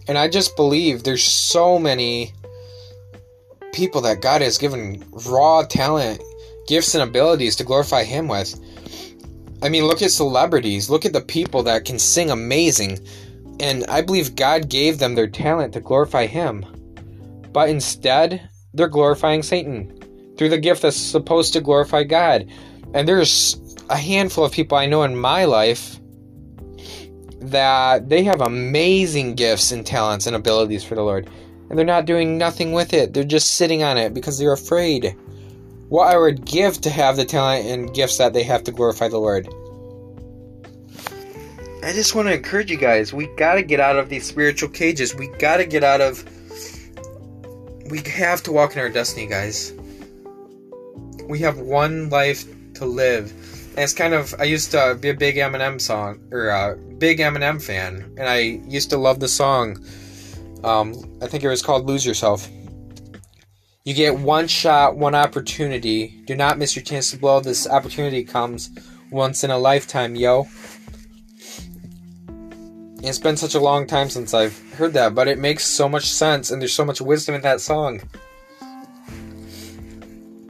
And 0.07 0.19
I 0.19 0.29
just 0.29 0.57
believe 0.57 1.03
there's 1.03 1.25
so 1.25 1.79
many 1.79 2.35
people 3.73 4.03
that 4.03 4.21
God 4.21 4.43
has 4.43 4.59
given 4.59 5.05
raw 5.27 5.63
talent, 5.63 6.23
gifts, 6.69 6.95
and 6.95 7.03
abilities 7.03 7.57
to 7.57 7.65
glorify 7.65 8.05
Him 8.05 8.29
with. 8.29 8.59
I 9.63 9.69
mean, 9.69 9.87
look 9.87 10.03
at 10.03 10.11
celebrities. 10.11 10.91
Look 10.91 11.05
at 11.05 11.13
the 11.13 11.23
people 11.23 11.63
that 11.65 11.85
can 11.85 11.99
sing 11.99 12.31
amazing. 12.31 12.99
And 13.61 13.85
I 13.87 14.03
believe 14.03 14.37
God 14.37 14.69
gave 14.69 14.99
them 14.99 15.15
their 15.15 15.27
talent 15.27 15.73
to 15.73 15.81
glorify 15.81 16.27
Him. 16.27 16.65
But 17.53 17.69
instead, 17.69 18.49
they're 18.75 18.89
glorifying 18.89 19.43
Satan 19.43 19.99
through 20.37 20.51
the 20.51 20.59
gift 20.59 20.83
that's 20.83 20.97
supposed 20.97 21.53
to 21.53 21.61
glorify 21.61 22.03
God. 22.03 22.51
And 22.93 23.09
there's 23.09 23.57
a 23.89 23.97
handful 23.97 24.45
of 24.45 24.53
people 24.53 24.77
I 24.77 24.87
know 24.87 25.03
in 25.05 25.17
my 25.17 25.45
life 25.45 25.99
that 27.51 28.09
they 28.09 28.25
have 28.25 28.41
amazing 28.41 29.35
gifts 29.35 29.73
and 29.73 29.87
talents 29.87 30.27
and 30.27 30.37
abilities 30.37 30.85
for 30.85 30.95
the 30.95 31.03
Lord. 31.03 31.29
And 31.69 31.79
they're 31.79 31.87
not 31.87 32.07
doing 32.07 32.39
nothing 32.39 32.73
with 32.73 32.93
it. 32.93 33.15
They're 33.15 33.25
just 33.25 33.55
sitting 33.57 33.83
on 33.83 33.97
it 33.97 34.15
because 34.15 34.39
they're 34.39 34.53
afraid 34.53 35.17
what 35.89 36.13
I 36.13 36.19
would 36.19 36.45
give 36.45 36.81
to 36.83 36.91
have 36.91 37.17
the 37.17 37.25
talent 37.25 37.67
and 37.67 37.93
gifts 37.95 38.19
that 38.19 38.33
they 38.33 38.43
have 38.43 38.65
to 38.65 38.73
glorify 38.73 39.09
the 39.09 39.19
Lord. 39.19 39.47
I 41.83 41.93
just 41.93 42.15
want 42.15 42.29
to 42.29 42.35
encourage 42.35 42.71
you 42.71 42.79
guys. 42.79 43.13
We 43.13 43.27
got 43.37 43.55
to 43.55 43.63
get 43.63 43.79
out 43.79 43.97
of 43.97 44.09
these 44.09 44.27
spiritual 44.27 44.71
cages. 44.71 45.15
We 45.15 45.29
got 45.39 45.59
to 45.59 45.67
get 45.67 45.85
out 45.85 46.01
of. 46.01 46.25
We 47.91 48.01
have 48.01 48.43
to 48.45 48.53
walk 48.53 48.73
in 48.73 48.79
our 48.79 48.89
destiny, 48.89 49.27
guys. 49.27 49.73
we 51.29 51.39
have 51.41 51.59
one 51.59 52.09
life 52.11 52.47
to 52.75 52.87
live. 52.87 53.33
And 53.75 53.83
it's 53.83 53.93
kind 53.93 54.15
of 54.15 54.35
I 54.39 54.45
used 54.45 54.71
to 54.71 54.97
be 55.01 55.09
a 55.09 55.15
big 55.15 55.35
Eminem 55.35 55.81
song 55.81 56.21
or 56.31 56.49
a 56.49 56.77
big 56.77 57.19
Eminem 57.19 57.61
fan, 57.61 58.15
and 58.17 58.29
I 58.29 58.61
used 58.69 58.89
to 58.91 58.97
love 58.97 59.19
the 59.19 59.27
song. 59.27 59.85
Um, 60.63 60.95
I 61.21 61.27
think 61.27 61.43
it 61.43 61.49
was 61.49 61.61
called 61.61 61.87
"Lose 61.87 62.07
Yourself." 62.07 62.49
You 63.85 63.93
get 63.93 64.17
one 64.17 64.47
shot, 64.47 64.97
one 64.97 65.17
opportunity. 65.17 66.23
Do 66.25 66.37
not 66.37 66.57
miss 66.57 66.77
your 66.77 66.85
chance 66.85 67.11
to 67.11 67.19
blow. 67.19 67.41
This 67.41 67.69
opportunity 67.69 68.23
comes 68.23 68.71
once 69.11 69.43
in 69.43 69.51
a 69.51 69.59
lifetime, 69.59 70.15
yo. 70.15 70.47
It's 73.03 73.19
been 73.19 73.37
such 73.37 73.55
a 73.55 73.61
long 73.61 73.87
time 73.87 74.09
since 74.09 74.33
I've 74.33 74.57
heard 74.75 74.95
that, 74.95 75.15
but 75.15 75.29
it 75.29 75.39
makes 75.39 75.67
so 75.67 75.89
much 75.89 76.11
sense, 76.11 76.51
and 76.51 76.63
there's 76.63 76.73
so 76.73 76.85
much 76.85 77.03
wisdom 77.03 77.35
in 77.35 77.43
that 77.43 77.61
song. 77.61 78.01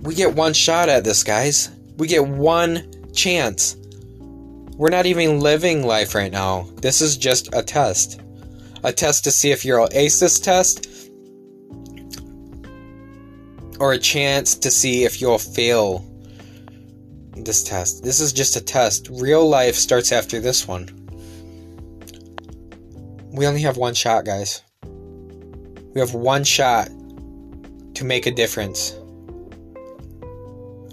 We 0.02 0.14
get 0.14 0.36
one 0.36 0.52
shot 0.52 0.88
at 0.88 1.02
this, 1.02 1.24
guys. 1.24 1.70
We 1.96 2.06
get 2.06 2.24
one 2.24 2.93
chance. 3.14 3.76
We're 4.76 4.90
not 4.90 5.06
even 5.06 5.40
living 5.40 5.86
life 5.86 6.14
right 6.14 6.32
now. 6.32 6.68
This 6.76 7.00
is 7.00 7.16
just 7.16 7.54
a 7.54 7.62
test. 7.62 8.20
A 8.82 8.92
test 8.92 9.24
to 9.24 9.30
see 9.30 9.50
if 9.50 9.64
you'll 9.64 9.88
ace 9.92 10.20
this 10.20 10.38
test, 10.38 10.88
or 13.80 13.92
a 13.92 13.98
chance 13.98 14.54
to 14.56 14.70
see 14.70 15.04
if 15.04 15.20
you'll 15.20 15.38
fail 15.38 16.04
this 17.36 17.62
test. 17.62 18.04
This 18.04 18.20
is 18.20 18.32
just 18.32 18.56
a 18.56 18.60
test. 18.60 19.08
Real 19.10 19.48
life 19.48 19.74
starts 19.74 20.12
after 20.12 20.40
this 20.40 20.68
one. 20.68 20.88
We 23.32 23.46
only 23.46 23.62
have 23.62 23.76
one 23.76 23.94
shot, 23.94 24.24
guys. 24.24 24.62
We 24.82 26.00
have 26.00 26.14
one 26.14 26.44
shot 26.44 26.88
to 27.94 28.04
make 28.04 28.26
a 28.26 28.30
difference. 28.30 28.94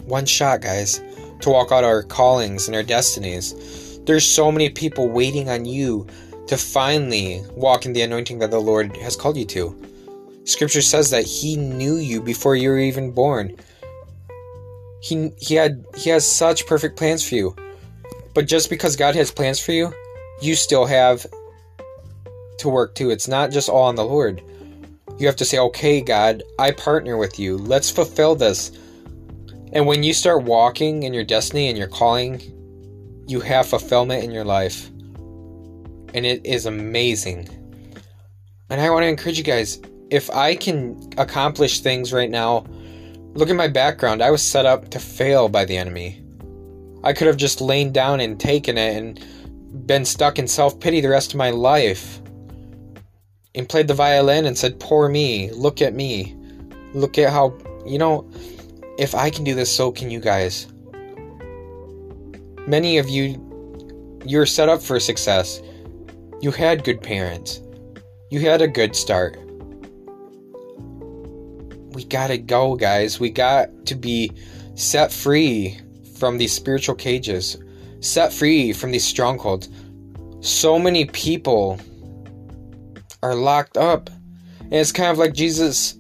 One 0.06 0.26
shot, 0.26 0.62
guys, 0.62 1.02
to 1.42 1.50
walk 1.50 1.72
out 1.72 1.84
our 1.84 2.04
callings 2.04 2.68
and 2.68 2.76
our 2.76 2.84
destinies. 2.84 4.00
There's 4.06 4.26
so 4.26 4.52
many 4.52 4.70
people 4.70 5.10
waiting 5.10 5.50
on 5.50 5.66
you 5.66 6.08
to 6.48 6.58
finally 6.58 7.42
walk 7.52 7.86
in 7.86 7.94
the 7.94 8.02
anointing 8.02 8.40
that 8.40 8.52
the 8.52 8.60
Lord 8.60 8.96
has 8.98 9.16
called 9.16 9.38
you 9.38 9.46
to. 9.46 9.76
Scripture 10.44 10.82
says 10.82 11.10
that 11.12 11.26
He 11.26 11.56
knew 11.56 11.96
you 11.96 12.22
before 12.22 12.56
you 12.56 12.70
were 12.70 12.80
even 12.80 13.12
born. 13.12 13.56
He 15.02 15.32
he 15.38 15.56
had 15.56 15.86
he 15.96 16.10
has 16.10 16.28
such 16.28 16.66
perfect 16.68 16.98
plans 16.98 17.28
for 17.28 17.36
you. 17.36 17.56
But 18.34 18.48
just 18.48 18.70
because 18.70 18.96
God 18.96 19.16
has 19.16 19.32
plans 19.32 19.60
for 19.60 19.72
you, 19.72 19.94
you 20.42 20.56
still 20.56 20.86
have 20.86 21.26
to 22.60 22.70
work 22.70 22.96
too. 22.96 23.10
It's 23.10 23.28
not 23.28 23.52
just 23.52 23.70
all 23.70 23.84
on 23.84 23.96
the 23.96 24.06
Lord. 24.06 24.42
You 25.18 25.28
have 25.28 25.36
to 25.38 25.46
say, 25.46 25.58
"Okay, 25.58 26.02
God, 26.02 26.44
I 26.58 26.72
partner 26.72 27.18
with 27.18 27.40
you. 27.40 27.58
Let's 27.58 27.90
fulfill 27.90 28.36
this." 28.36 28.72
And 29.74 29.88
when 29.88 30.04
you 30.04 30.14
start 30.14 30.44
walking 30.44 31.04
in 31.04 31.14
your 31.14 31.24
destiny 31.24 31.70
and 31.70 31.78
your 31.78 31.88
calling, 31.88 32.42
you 33.28 33.40
have 33.40 33.68
fulfillment 33.68 34.24
in 34.24 34.32
your 34.32 34.44
life. 34.44 34.90
And 36.14 36.26
it 36.26 36.46
is 36.46 36.66
amazing. 36.66 37.48
And 38.70 38.82
I 38.82 38.90
want 38.90 39.04
to 39.04 39.08
encourage 39.08 39.38
you 39.38 39.44
guys, 39.44 39.80
if 40.10 40.30
I 40.30 40.56
can 40.56 41.10
accomplish 41.18 41.80
things 41.80 42.12
right 42.12 42.30
now, 42.30 42.66
Look 43.34 43.50
at 43.50 43.56
my 43.56 43.70
background. 43.70 44.22
I 44.22 44.30
was 44.30 44.44
set 44.44 44.66
up 44.66 44.90
to 44.90 45.00
fail 45.00 45.48
by 45.48 45.64
the 45.64 45.78
enemy. 45.78 46.22
I 47.04 47.14
could 47.14 47.28
have 47.28 47.38
just 47.38 47.62
lain 47.62 47.94
down 47.94 48.20
and 48.20 48.38
taken 48.38 48.78
it 48.78 48.98
and 48.98 49.88
been 49.88 50.04
stuck 50.04 50.38
in 50.38 50.48
self 50.48 50.80
pity 50.80 51.00
the 51.00 51.10
rest 51.10 51.32
of 51.32 51.38
my 51.38 51.50
life. 51.50 52.20
And 53.56 53.68
played 53.68 53.88
the 53.88 53.94
violin 53.94 54.46
and 54.46 54.58
said, 54.58 54.80
Poor 54.82 55.08
me, 55.08 55.50
look 55.52 55.82
at 55.82 55.94
me. 55.94 56.36
Look 56.94 57.18
at 57.18 57.32
how, 57.32 57.58
you 57.86 57.98
know, 57.98 58.30
if 59.02 59.16
I 59.16 59.30
can 59.30 59.44
do 59.44 59.56
this, 59.56 59.74
so 59.76 59.92
can 59.92 60.12
you 60.12 60.20
guys. 60.20 60.68
Many 62.68 63.00
of 63.00 63.10
you, 63.10 64.22
you're 64.26 64.46
set 64.46 64.70
up 64.70 64.82
for 64.82 65.00
success. 65.00 65.62
You 66.42 66.52
had 66.52 66.84
good 66.84 67.02
parents, 67.02 67.62
you 68.30 68.40
had 68.40 68.62
a 68.62 68.68
good 68.68 68.96
start 68.96 69.38
we 71.94 72.06
gotta 72.06 72.38
go, 72.38 72.76
guys. 72.76 73.20
We 73.20 73.30
got 73.30 73.70
to 73.86 73.96
be 73.96 74.32
set 74.76 75.12
free 75.12 75.80
from 76.18 76.38
these 76.38 76.54
spiritual 76.54 76.96
cages, 76.96 77.58
set 78.00 78.32
free 78.32 78.74
from 78.74 78.92
these 78.92 79.06
strongholds. 79.06 79.70
So 80.40 80.80
many 80.80 81.06
people 81.06 81.80
are 83.22 83.36
locked 83.36 83.78
up. 83.78 84.10
And 84.60 84.74
it's 84.74 84.92
kind 84.92 85.12
of 85.12 85.18
like 85.18 85.34
Jesus, 85.34 85.96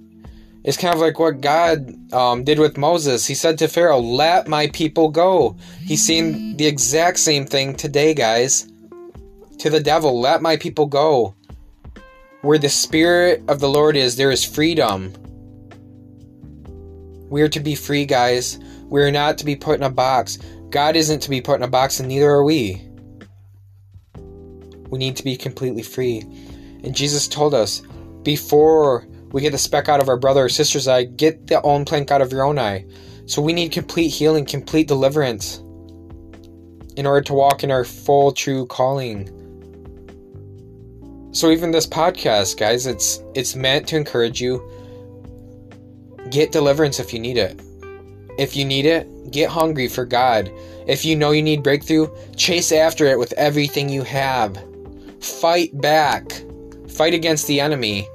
it's 0.63 0.77
kind 0.77 0.93
of 0.93 0.99
like 0.99 1.17
what 1.17 1.41
God 1.41 2.13
um, 2.13 2.43
did 2.43 2.59
with 2.59 2.77
Moses. 2.77 3.25
He 3.25 3.33
said 3.33 3.57
to 3.59 3.67
Pharaoh, 3.67 3.99
Let 3.99 4.47
my 4.47 4.67
people 4.67 5.09
go. 5.09 5.55
He's 5.79 6.05
saying 6.05 6.57
the 6.57 6.67
exact 6.67 7.19
same 7.19 7.45
thing 7.45 7.75
today, 7.75 8.13
guys. 8.13 8.71
To 9.59 9.69
the 9.69 9.79
devil, 9.79 10.19
let 10.19 10.41
my 10.41 10.57
people 10.57 10.85
go. 10.85 11.35
Where 12.41 12.57
the 12.57 12.69
Spirit 12.69 13.43
of 13.47 13.59
the 13.59 13.69
Lord 13.69 13.95
is, 13.95 14.15
there 14.15 14.31
is 14.31 14.43
freedom. 14.43 15.13
We 17.29 17.41
are 17.41 17.49
to 17.49 17.59
be 17.59 17.75
free, 17.75 18.05
guys. 18.05 18.59
We 18.85 19.01
are 19.01 19.11
not 19.11 19.37
to 19.39 19.45
be 19.45 19.55
put 19.55 19.79
in 19.79 19.83
a 19.83 19.89
box. 19.89 20.37
God 20.69 20.95
isn't 20.95 21.21
to 21.21 21.29
be 21.29 21.41
put 21.41 21.55
in 21.55 21.63
a 21.63 21.67
box, 21.67 21.99
and 21.99 22.09
neither 22.09 22.29
are 22.29 22.43
we. 22.43 22.87
We 24.89 24.99
need 24.99 25.15
to 25.15 25.23
be 25.23 25.37
completely 25.37 25.83
free. 25.83 26.19
And 26.83 26.95
Jesus 26.95 27.27
told 27.27 27.53
us 27.53 27.81
before 28.23 29.07
we 29.31 29.41
get 29.41 29.51
the 29.51 29.57
speck 29.57 29.89
out 29.89 30.01
of 30.01 30.09
our 30.09 30.17
brother 30.17 30.45
or 30.45 30.49
sister's 30.49 30.87
eye, 30.87 31.03
get 31.03 31.47
the 31.47 31.61
own 31.61 31.85
plank 31.85 32.11
out 32.11 32.21
of 32.21 32.31
your 32.31 32.43
own 32.43 32.59
eye. 32.59 32.85
So 33.25 33.41
we 33.41 33.53
need 33.53 33.71
complete 33.71 34.09
healing, 34.09 34.45
complete 34.45 34.87
deliverance 34.87 35.57
in 36.97 37.05
order 37.05 37.21
to 37.21 37.33
walk 37.33 37.63
in 37.63 37.71
our 37.71 37.85
full 37.85 38.31
true 38.31 38.65
calling. 38.65 39.29
So 41.33 41.49
even 41.49 41.71
this 41.71 41.87
podcast, 41.87 42.57
guys, 42.57 42.87
it's 42.87 43.23
it's 43.35 43.55
meant 43.55 43.87
to 43.87 43.95
encourage 43.95 44.41
you 44.41 44.61
Get 46.31 46.53
deliverance 46.53 46.97
if 46.99 47.13
you 47.13 47.19
need 47.19 47.37
it. 47.37 47.59
If 48.37 48.55
you 48.55 48.63
need 48.63 48.85
it, 48.85 49.31
get 49.31 49.49
hungry 49.49 49.89
for 49.89 50.05
God. 50.05 50.49
If 50.87 51.03
you 51.03 51.17
know 51.17 51.31
you 51.31 51.43
need 51.43 51.61
breakthrough, 51.61 52.07
chase 52.37 52.71
after 52.71 53.05
it 53.05 53.19
with 53.19 53.33
everything 53.33 53.89
you 53.89 54.03
have. 54.03 54.57
Fight 55.19 55.69
back. 55.81 56.31
Fight 56.87 57.13
against 57.13 57.47
the 57.47 57.59
enemy. 57.59 58.07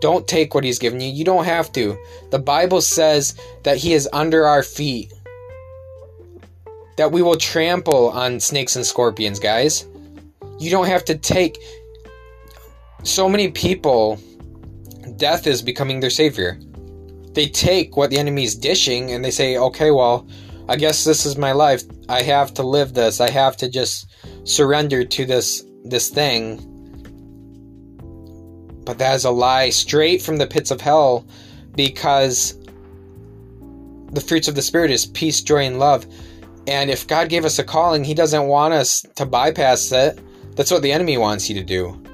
Don't 0.00 0.26
take 0.26 0.54
what 0.54 0.64
he's 0.64 0.78
given 0.78 1.00
you. 1.00 1.10
You 1.10 1.24
don't 1.24 1.44
have 1.44 1.72
to. 1.72 1.96
The 2.30 2.38
Bible 2.38 2.80
says 2.80 3.34
that 3.64 3.76
he 3.76 3.92
is 3.92 4.08
under 4.12 4.46
our 4.46 4.62
feet. 4.62 5.12
That 6.96 7.12
we 7.12 7.22
will 7.22 7.36
trample 7.36 8.10
on 8.10 8.40
snakes 8.40 8.76
and 8.76 8.84
scorpions, 8.84 9.38
guys. 9.38 9.86
You 10.58 10.70
don't 10.70 10.86
have 10.86 11.04
to 11.06 11.16
take. 11.16 11.58
So 13.02 13.28
many 13.28 13.50
people 13.50 14.20
death 15.16 15.46
is 15.46 15.62
becoming 15.62 16.00
their 16.00 16.10
savior. 16.10 16.58
They 17.32 17.46
take 17.46 17.96
what 17.96 18.10
the 18.10 18.18
enemy 18.18 18.44
is 18.44 18.56
dishing 18.56 19.12
and 19.12 19.24
they 19.24 19.30
say, 19.30 19.56
okay, 19.56 19.90
well, 19.90 20.26
I 20.68 20.76
guess 20.76 21.04
this 21.04 21.26
is 21.26 21.36
my 21.36 21.52
life. 21.52 21.82
I 22.08 22.22
have 22.22 22.54
to 22.54 22.62
live 22.62 22.94
this. 22.94 23.20
I 23.20 23.30
have 23.30 23.56
to 23.58 23.68
just 23.68 24.14
surrender 24.44 25.04
to 25.04 25.24
this 25.26 25.64
this 25.84 26.08
thing. 26.08 26.66
But 28.90 28.98
that 28.98 29.14
is 29.14 29.24
a 29.24 29.30
lie 29.30 29.70
straight 29.70 30.20
from 30.20 30.38
the 30.38 30.48
pits 30.48 30.72
of 30.72 30.80
hell 30.80 31.24
because 31.76 32.58
the 34.10 34.20
fruits 34.20 34.48
of 34.48 34.56
the 34.56 34.62
spirit 34.62 34.90
is 34.90 35.06
peace, 35.06 35.40
joy 35.42 35.64
and 35.64 35.78
love. 35.78 36.04
And 36.66 36.90
if 36.90 37.06
God 37.06 37.28
gave 37.28 37.44
us 37.44 37.60
a 37.60 37.62
calling, 37.62 38.02
he 38.02 38.14
doesn't 38.14 38.48
want 38.48 38.74
us 38.74 39.06
to 39.14 39.24
bypass 39.24 39.92
it. 39.92 40.18
That's 40.56 40.72
what 40.72 40.82
the 40.82 40.90
enemy 40.90 41.18
wants 41.18 41.48
you 41.48 41.54
to 41.54 41.62
do. 41.62 42.04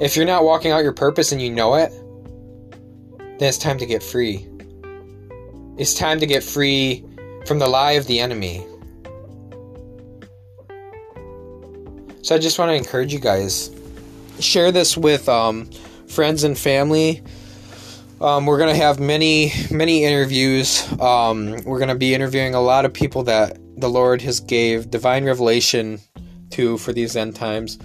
If 0.00 0.14
you're 0.14 0.24
not 0.24 0.44
walking 0.44 0.70
out 0.70 0.84
your 0.84 0.92
purpose 0.92 1.32
and 1.32 1.42
you 1.42 1.50
know 1.50 1.74
it, 1.74 1.90
then 3.40 3.48
it's 3.48 3.58
time 3.58 3.78
to 3.78 3.84
get 3.84 4.04
free. 4.04 4.48
It's 5.78 5.94
time 5.94 6.20
to 6.20 6.26
get 6.26 6.44
free 6.44 7.04
from 7.44 7.58
the 7.58 7.66
lie 7.66 7.94
of 7.98 8.06
the 8.06 8.20
enemy. 8.20 8.64
So 12.22 12.36
I 12.36 12.38
just 12.38 12.60
want 12.60 12.68
to 12.68 12.76
encourage 12.76 13.12
you 13.12 13.18
guys 13.18 13.72
share 14.40 14.72
this 14.72 14.96
with 14.96 15.28
um, 15.28 15.70
friends 16.08 16.44
and 16.44 16.58
family. 16.58 17.22
Um, 18.20 18.46
we're 18.46 18.58
gonna 18.58 18.74
have 18.74 19.00
many 19.00 19.52
many 19.70 20.04
interviews. 20.04 20.86
Um, 21.00 21.56
we're 21.64 21.80
gonna 21.80 21.96
be 21.96 22.14
interviewing 22.14 22.54
a 22.54 22.60
lot 22.60 22.84
of 22.84 22.92
people 22.92 23.24
that 23.24 23.58
the 23.76 23.88
Lord 23.88 24.22
has 24.22 24.40
gave 24.40 24.90
divine 24.90 25.24
revelation 25.24 26.00
to 26.50 26.78
for 26.78 26.92
these 26.92 27.16
end 27.16 27.34
times. 27.34 27.78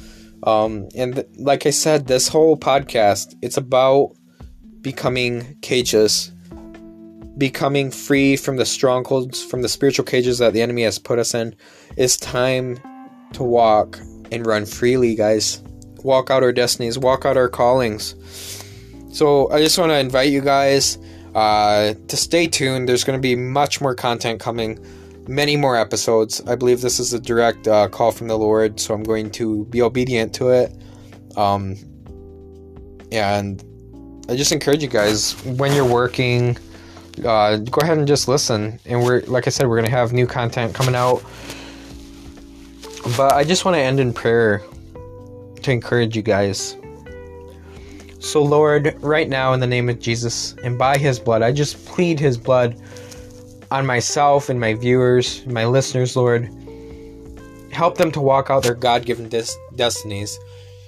Um, 0.44 0.90
and 0.96 1.16
th- 1.16 1.28
like 1.38 1.66
I 1.66 1.72
said, 1.72 2.08
this 2.08 2.28
whole 2.28 2.56
podcast 2.56 3.36
it's 3.42 3.58
about 3.58 4.12
becoming 4.82 5.58
cageless, 5.62 6.32
becoming 7.38 7.90
free 7.92 8.38
from 8.38 8.58
the 8.58 8.66
strongholds, 8.66 9.44
from 9.44 9.62
the 9.62 9.70
spiritual 9.70 10.06
cages 10.06 10.38
that 10.38 10.54
the 10.54 10.62
enemy 10.62 10.84
has 10.84 11.00
put 11.00 11.20
us 11.20 11.34
in. 11.34 11.56
It's 11.98 12.16
time 12.16 12.80
to 13.34 13.44
walk 13.44 14.00
and 14.32 14.46
run 14.46 14.66
freely, 14.66 15.16
guys. 15.16 15.64
Walk 16.04 16.30
out 16.30 16.44
our 16.44 16.52
destinies, 16.52 16.98
walk 16.98 17.26
out 17.26 17.38
our 17.38 17.50
callings. 17.50 18.16
So 19.12 19.50
I 19.52 19.62
just 19.62 19.78
want 19.78 19.92
to 19.92 19.98
invite 19.98 20.30
you 20.30 20.42
guys. 20.42 20.98
uh, 21.38 21.94
to 22.08 22.18
stay 22.18 22.48
tuned. 22.48 22.90
There's 22.90 23.04
going 23.04 23.18
to 23.18 23.22
be 23.22 23.36
much 23.36 23.80
more 23.80 23.94
content 23.94 24.40
coming, 24.40 24.84
many 25.28 25.56
more 25.56 25.78
episodes. 25.78 26.42
I 26.48 26.56
believe 26.56 26.82
this 26.82 27.00
is 27.00 27.14
a 27.14 27.20
direct 27.20 27.68
uh, 27.68 27.88
call 27.90 28.12
from 28.12 28.28
the 28.28 28.38
Lord, 28.38 28.80
so 28.80 28.96
I'm 28.96 29.04
going 29.04 29.30
to 29.32 29.66
be 29.66 29.82
obedient 29.84 30.34
to 30.36 30.50
it. 30.50 30.72
Um, 31.36 31.76
and 33.12 33.64
I 34.30 34.36
just 34.36 34.52
encourage 34.52 34.82
you 34.82 34.90
guys 34.90 35.34
when 35.46 35.74
you're 35.74 35.86
working, 35.86 36.58
uh, 37.24 37.58
go 37.58 37.82
ahead 37.82 38.00
and 38.00 38.08
just 38.08 38.28
listen. 38.28 38.80
And 38.86 39.04
we're 39.04 39.22
like 39.22 39.46
I 39.46 39.52
said, 39.52 39.68
we're 39.68 39.78
gonna 39.78 39.92
have 39.92 40.14
new 40.14 40.26
content 40.26 40.74
coming 40.74 40.96
out. 40.96 41.24
But 43.16 43.34
I 43.34 43.44
just 43.44 43.64
want 43.64 43.76
to 43.76 43.82
end 43.82 44.00
in 44.00 44.12
prayer 44.12 44.64
to 45.63 45.72
encourage 45.72 46.15
you 46.15 46.22
guys. 46.22 46.78
So, 48.20 48.41
Lord, 48.41 48.96
right 49.02 49.30
now, 49.30 49.54
in 49.54 49.60
the 49.60 49.67
name 49.67 49.89
of 49.89 50.00
Jesus 50.00 50.56
and 50.63 50.78
by 50.78 50.98
His 50.98 51.20
blood, 51.20 51.41
I 51.41 51.52
just 51.52 51.86
plead 51.86 52.20
His 52.20 52.38
blood 52.38 52.82
on 53.70 53.86
myself 53.86 54.50
and 54.50 54.60
my 54.60 54.74
viewers, 54.74 55.46
my 55.46 55.65
listeners, 55.65 56.15
Lord. 56.15 56.50
Help 57.72 57.98
them 57.98 58.12
to 58.12 58.22
walk 58.22 58.50
out 58.50 58.63
their 58.63 58.74
God 58.74 59.06
given 59.06 59.30
des- 59.30 59.56
destinies. 59.76 60.39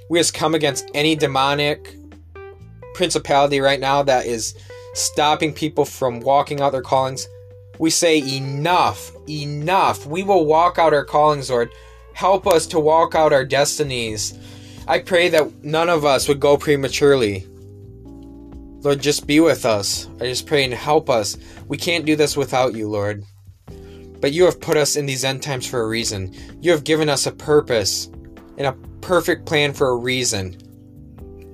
We 0.10 0.20
just 0.20 0.34
come 0.34 0.56
against 0.56 0.90
any 0.94 1.16
demonic 1.16 1.96
principality 2.96 3.60
right 3.60 3.80
now 3.80 4.02
that 4.04 4.26
is 4.26 4.56
stopping 4.94 5.54
people 5.54 5.86
from 5.86 6.20
walking 6.20 6.62
out 6.62 6.72
their 6.72 6.82
callings. 6.82 7.28
We 7.78 7.90
say, 7.90 8.18
Enough, 8.18 9.12
enough. 9.30 10.06
We 10.06 10.24
will 10.24 10.46
walk 10.46 10.80
out 10.80 10.94
our 10.94 11.06
callings, 11.06 11.50
Lord. 11.50 11.72
Help 12.14 12.48
us 12.48 12.66
to 12.68 12.80
walk 12.80 13.16
out 13.16 13.32
our 13.32 13.46
destinies. 13.46 14.38
I 14.90 14.98
pray 14.98 15.30
that 15.30 15.64
none 15.64 15.88
of 15.88 16.04
us 16.04 16.28
would 16.28 16.40
go 16.40 16.58
prematurely. 16.58 17.46
Lord, 18.82 19.00
just 19.00 19.28
be 19.28 19.40
with 19.40 19.64
us. 19.64 20.10
I 20.20 20.24
just 20.24 20.48
pray 20.48 20.64
and 20.64 20.74
help 20.74 21.12
us. 21.12 21.38
We 21.68 21.78
can't 21.78 22.08
do 22.08 22.16
this 22.16 22.36
without 22.36 22.74
you, 22.74 22.90
Lord. 22.90 23.24
But 24.20 24.32
you 24.32 24.46
have 24.46 24.60
put 24.60 24.78
us 24.78 24.96
in 24.96 25.06
these 25.06 25.24
end 25.24 25.44
times 25.44 25.68
for 25.68 25.82
a 25.82 25.88
reason. 25.88 26.34
You 26.60 26.72
have 26.72 26.86
given 26.86 27.08
us 27.08 27.28
a 27.28 27.32
purpose 27.32 28.08
and 28.58 28.66
a 28.66 28.74
perfect 29.02 29.46
plan 29.46 29.74
for 29.74 29.90
a 29.90 29.96
reason. 29.96 30.58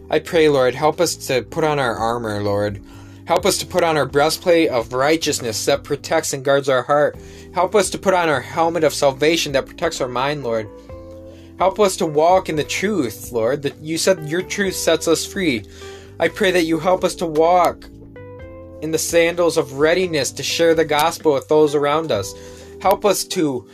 I 0.09 0.19
pray, 0.19 0.47
Lord, 0.47 0.73
help 0.73 1.01
us 1.01 1.17
to 1.27 1.41
put 1.41 1.65
on 1.65 1.77
our 1.77 1.93
armor, 1.93 2.41
Lord. 2.41 2.81
Help 3.27 3.45
us 3.45 3.57
to 3.57 3.65
put 3.65 3.83
on 3.83 3.97
our 3.97 4.05
breastplate 4.05 4.69
of 4.69 4.93
righteousness 4.93 5.65
that 5.65 5.83
protects 5.83 6.31
and 6.31 6.45
guards 6.45 6.69
our 6.69 6.83
heart. 6.83 7.17
Help 7.53 7.75
us 7.75 7.89
to 7.89 7.97
put 7.97 8.13
on 8.13 8.29
our 8.29 8.39
helmet 8.39 8.85
of 8.85 8.93
salvation 8.93 9.51
that 9.51 9.65
protects 9.65 9.99
our 9.99 10.07
mind, 10.07 10.45
Lord. 10.45 10.69
Help 11.57 11.79
us 11.79 11.95
to 11.97 12.05
walk 12.05 12.49
in 12.49 12.57
the 12.57 12.63
truth, 12.63 13.31
Lord. 13.31 13.61
That 13.61 13.77
you 13.77 13.97
said 13.97 14.29
your 14.29 14.41
truth 14.41 14.75
sets 14.75 15.07
us 15.07 15.25
free. 15.25 15.63
I 16.19 16.27
pray 16.27 16.51
that 16.51 16.65
you 16.65 16.79
help 16.79 17.03
us 17.03 17.15
to 17.15 17.25
walk 17.25 17.85
in 18.81 18.91
the 18.91 18.97
sandals 18.97 19.57
of 19.57 19.79
readiness 19.79 20.31
to 20.31 20.43
share 20.43 20.75
the 20.75 20.85
gospel 20.85 21.33
with 21.33 21.47
those 21.47 21.73
around 21.73 22.11
us. 22.11 22.33
Help 22.81 23.05
us 23.05 23.23
to 23.25 23.67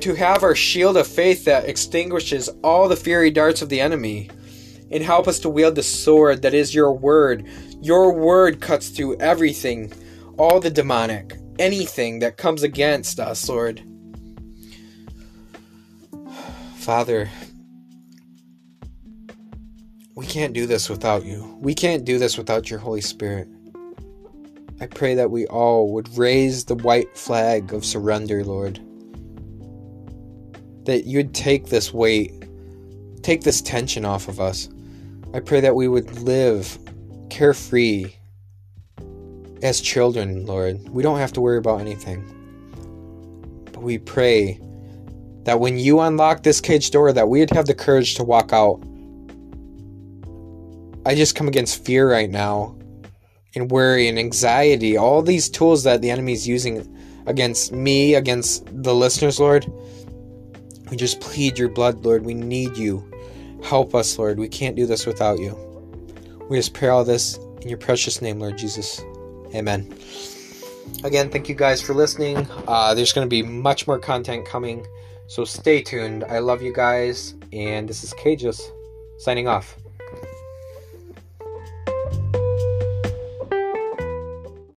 to 0.00 0.14
have 0.14 0.42
our 0.42 0.56
shield 0.56 0.96
of 0.96 1.06
faith 1.06 1.44
that 1.44 1.68
extinguishes 1.68 2.50
all 2.62 2.88
the 2.88 2.96
fiery 2.96 3.30
darts 3.30 3.62
of 3.62 3.68
the 3.68 3.80
enemy. 3.80 4.28
And 4.90 5.02
help 5.02 5.26
us 5.28 5.38
to 5.40 5.48
wield 5.48 5.76
the 5.76 5.82
sword 5.82 6.42
that 6.42 6.52
is 6.52 6.74
your 6.74 6.92
word. 6.92 7.46
Your 7.80 8.12
word 8.12 8.60
cuts 8.60 8.88
through 8.88 9.16
everything, 9.18 9.92
all 10.36 10.60
the 10.60 10.70
demonic, 10.70 11.36
anything 11.58 12.18
that 12.18 12.36
comes 12.36 12.62
against 12.62 13.18
us, 13.18 13.48
Lord. 13.48 13.82
Father, 16.84 17.30
we 20.14 20.26
can't 20.26 20.52
do 20.52 20.66
this 20.66 20.90
without 20.90 21.24
you. 21.24 21.56
We 21.62 21.72
can't 21.72 22.04
do 22.04 22.18
this 22.18 22.36
without 22.36 22.68
your 22.68 22.78
Holy 22.78 23.00
Spirit. 23.00 23.48
I 24.82 24.86
pray 24.88 25.14
that 25.14 25.30
we 25.30 25.46
all 25.46 25.94
would 25.94 26.14
raise 26.18 26.66
the 26.66 26.74
white 26.74 27.16
flag 27.16 27.72
of 27.72 27.86
surrender, 27.86 28.44
Lord. 28.44 28.80
That 30.84 31.04
you'd 31.06 31.34
take 31.34 31.68
this 31.68 31.94
weight, 31.94 32.34
take 33.22 33.40
this 33.40 33.62
tension 33.62 34.04
off 34.04 34.28
of 34.28 34.38
us. 34.38 34.68
I 35.32 35.40
pray 35.40 35.60
that 35.60 35.74
we 35.74 35.88
would 35.88 36.20
live 36.20 36.78
carefree 37.30 38.12
as 39.62 39.80
children, 39.80 40.44
Lord. 40.44 40.86
We 40.90 41.02
don't 41.02 41.18
have 41.18 41.32
to 41.32 41.40
worry 41.40 41.56
about 41.56 41.80
anything. 41.80 42.26
But 43.72 43.82
we 43.82 43.96
pray 43.96 44.60
that 45.44 45.60
when 45.60 45.78
you 45.78 46.00
unlock 46.00 46.42
this 46.42 46.60
cage 46.60 46.90
door 46.90 47.12
that 47.12 47.28
we'd 47.28 47.50
have 47.50 47.66
the 47.66 47.74
courage 47.74 48.14
to 48.16 48.24
walk 48.24 48.52
out. 48.52 48.82
I 51.06 51.14
just 51.14 51.34
come 51.34 51.48
against 51.48 51.84
fear 51.84 52.10
right 52.10 52.30
now 52.30 52.76
and 53.54 53.70
worry 53.70 54.08
and 54.08 54.18
anxiety. 54.18 54.96
All 54.96 55.20
these 55.20 55.50
tools 55.50 55.84
that 55.84 56.00
the 56.00 56.10
enemy 56.10 56.32
is 56.32 56.48
using 56.48 56.90
against 57.26 57.72
me 57.72 58.14
against 58.14 58.64
the 58.82 58.94
listeners 58.94 59.40
lord 59.40 59.64
we 60.90 60.96
just 60.96 61.20
plead 61.20 61.58
your 61.58 61.68
blood 61.68 62.04
lord. 62.04 62.24
We 62.24 62.34
need 62.34 62.76
you. 62.76 63.10
Help 63.62 63.94
us 63.94 64.18
lord. 64.18 64.38
We 64.38 64.48
can't 64.48 64.76
do 64.76 64.86
this 64.86 65.06
without 65.06 65.38
you. 65.38 65.58
We 66.48 66.58
just 66.58 66.74
pray 66.74 66.88
all 66.88 67.04
this 67.04 67.38
in 67.62 67.68
your 67.68 67.78
precious 67.78 68.20
name 68.20 68.38
lord 68.38 68.58
jesus. 68.58 69.00
Amen. 69.54 69.92
Again 71.02 71.30
thank 71.30 71.48
you 71.48 71.54
guys 71.54 71.80
for 71.80 71.94
listening. 71.94 72.46
Uh, 72.68 72.94
there's 72.94 73.12
going 73.12 73.26
to 73.26 73.30
be 73.30 73.42
much 73.42 73.86
more 73.86 73.98
content 73.98 74.46
coming 74.46 74.86
so 75.26 75.44
stay 75.44 75.82
tuned. 75.82 76.24
I 76.24 76.38
love 76.38 76.62
you 76.62 76.72
guys, 76.72 77.34
and 77.52 77.88
this 77.88 78.04
is 78.04 78.12
Cageless 78.14 78.70
signing 79.18 79.48
off. 79.48 79.76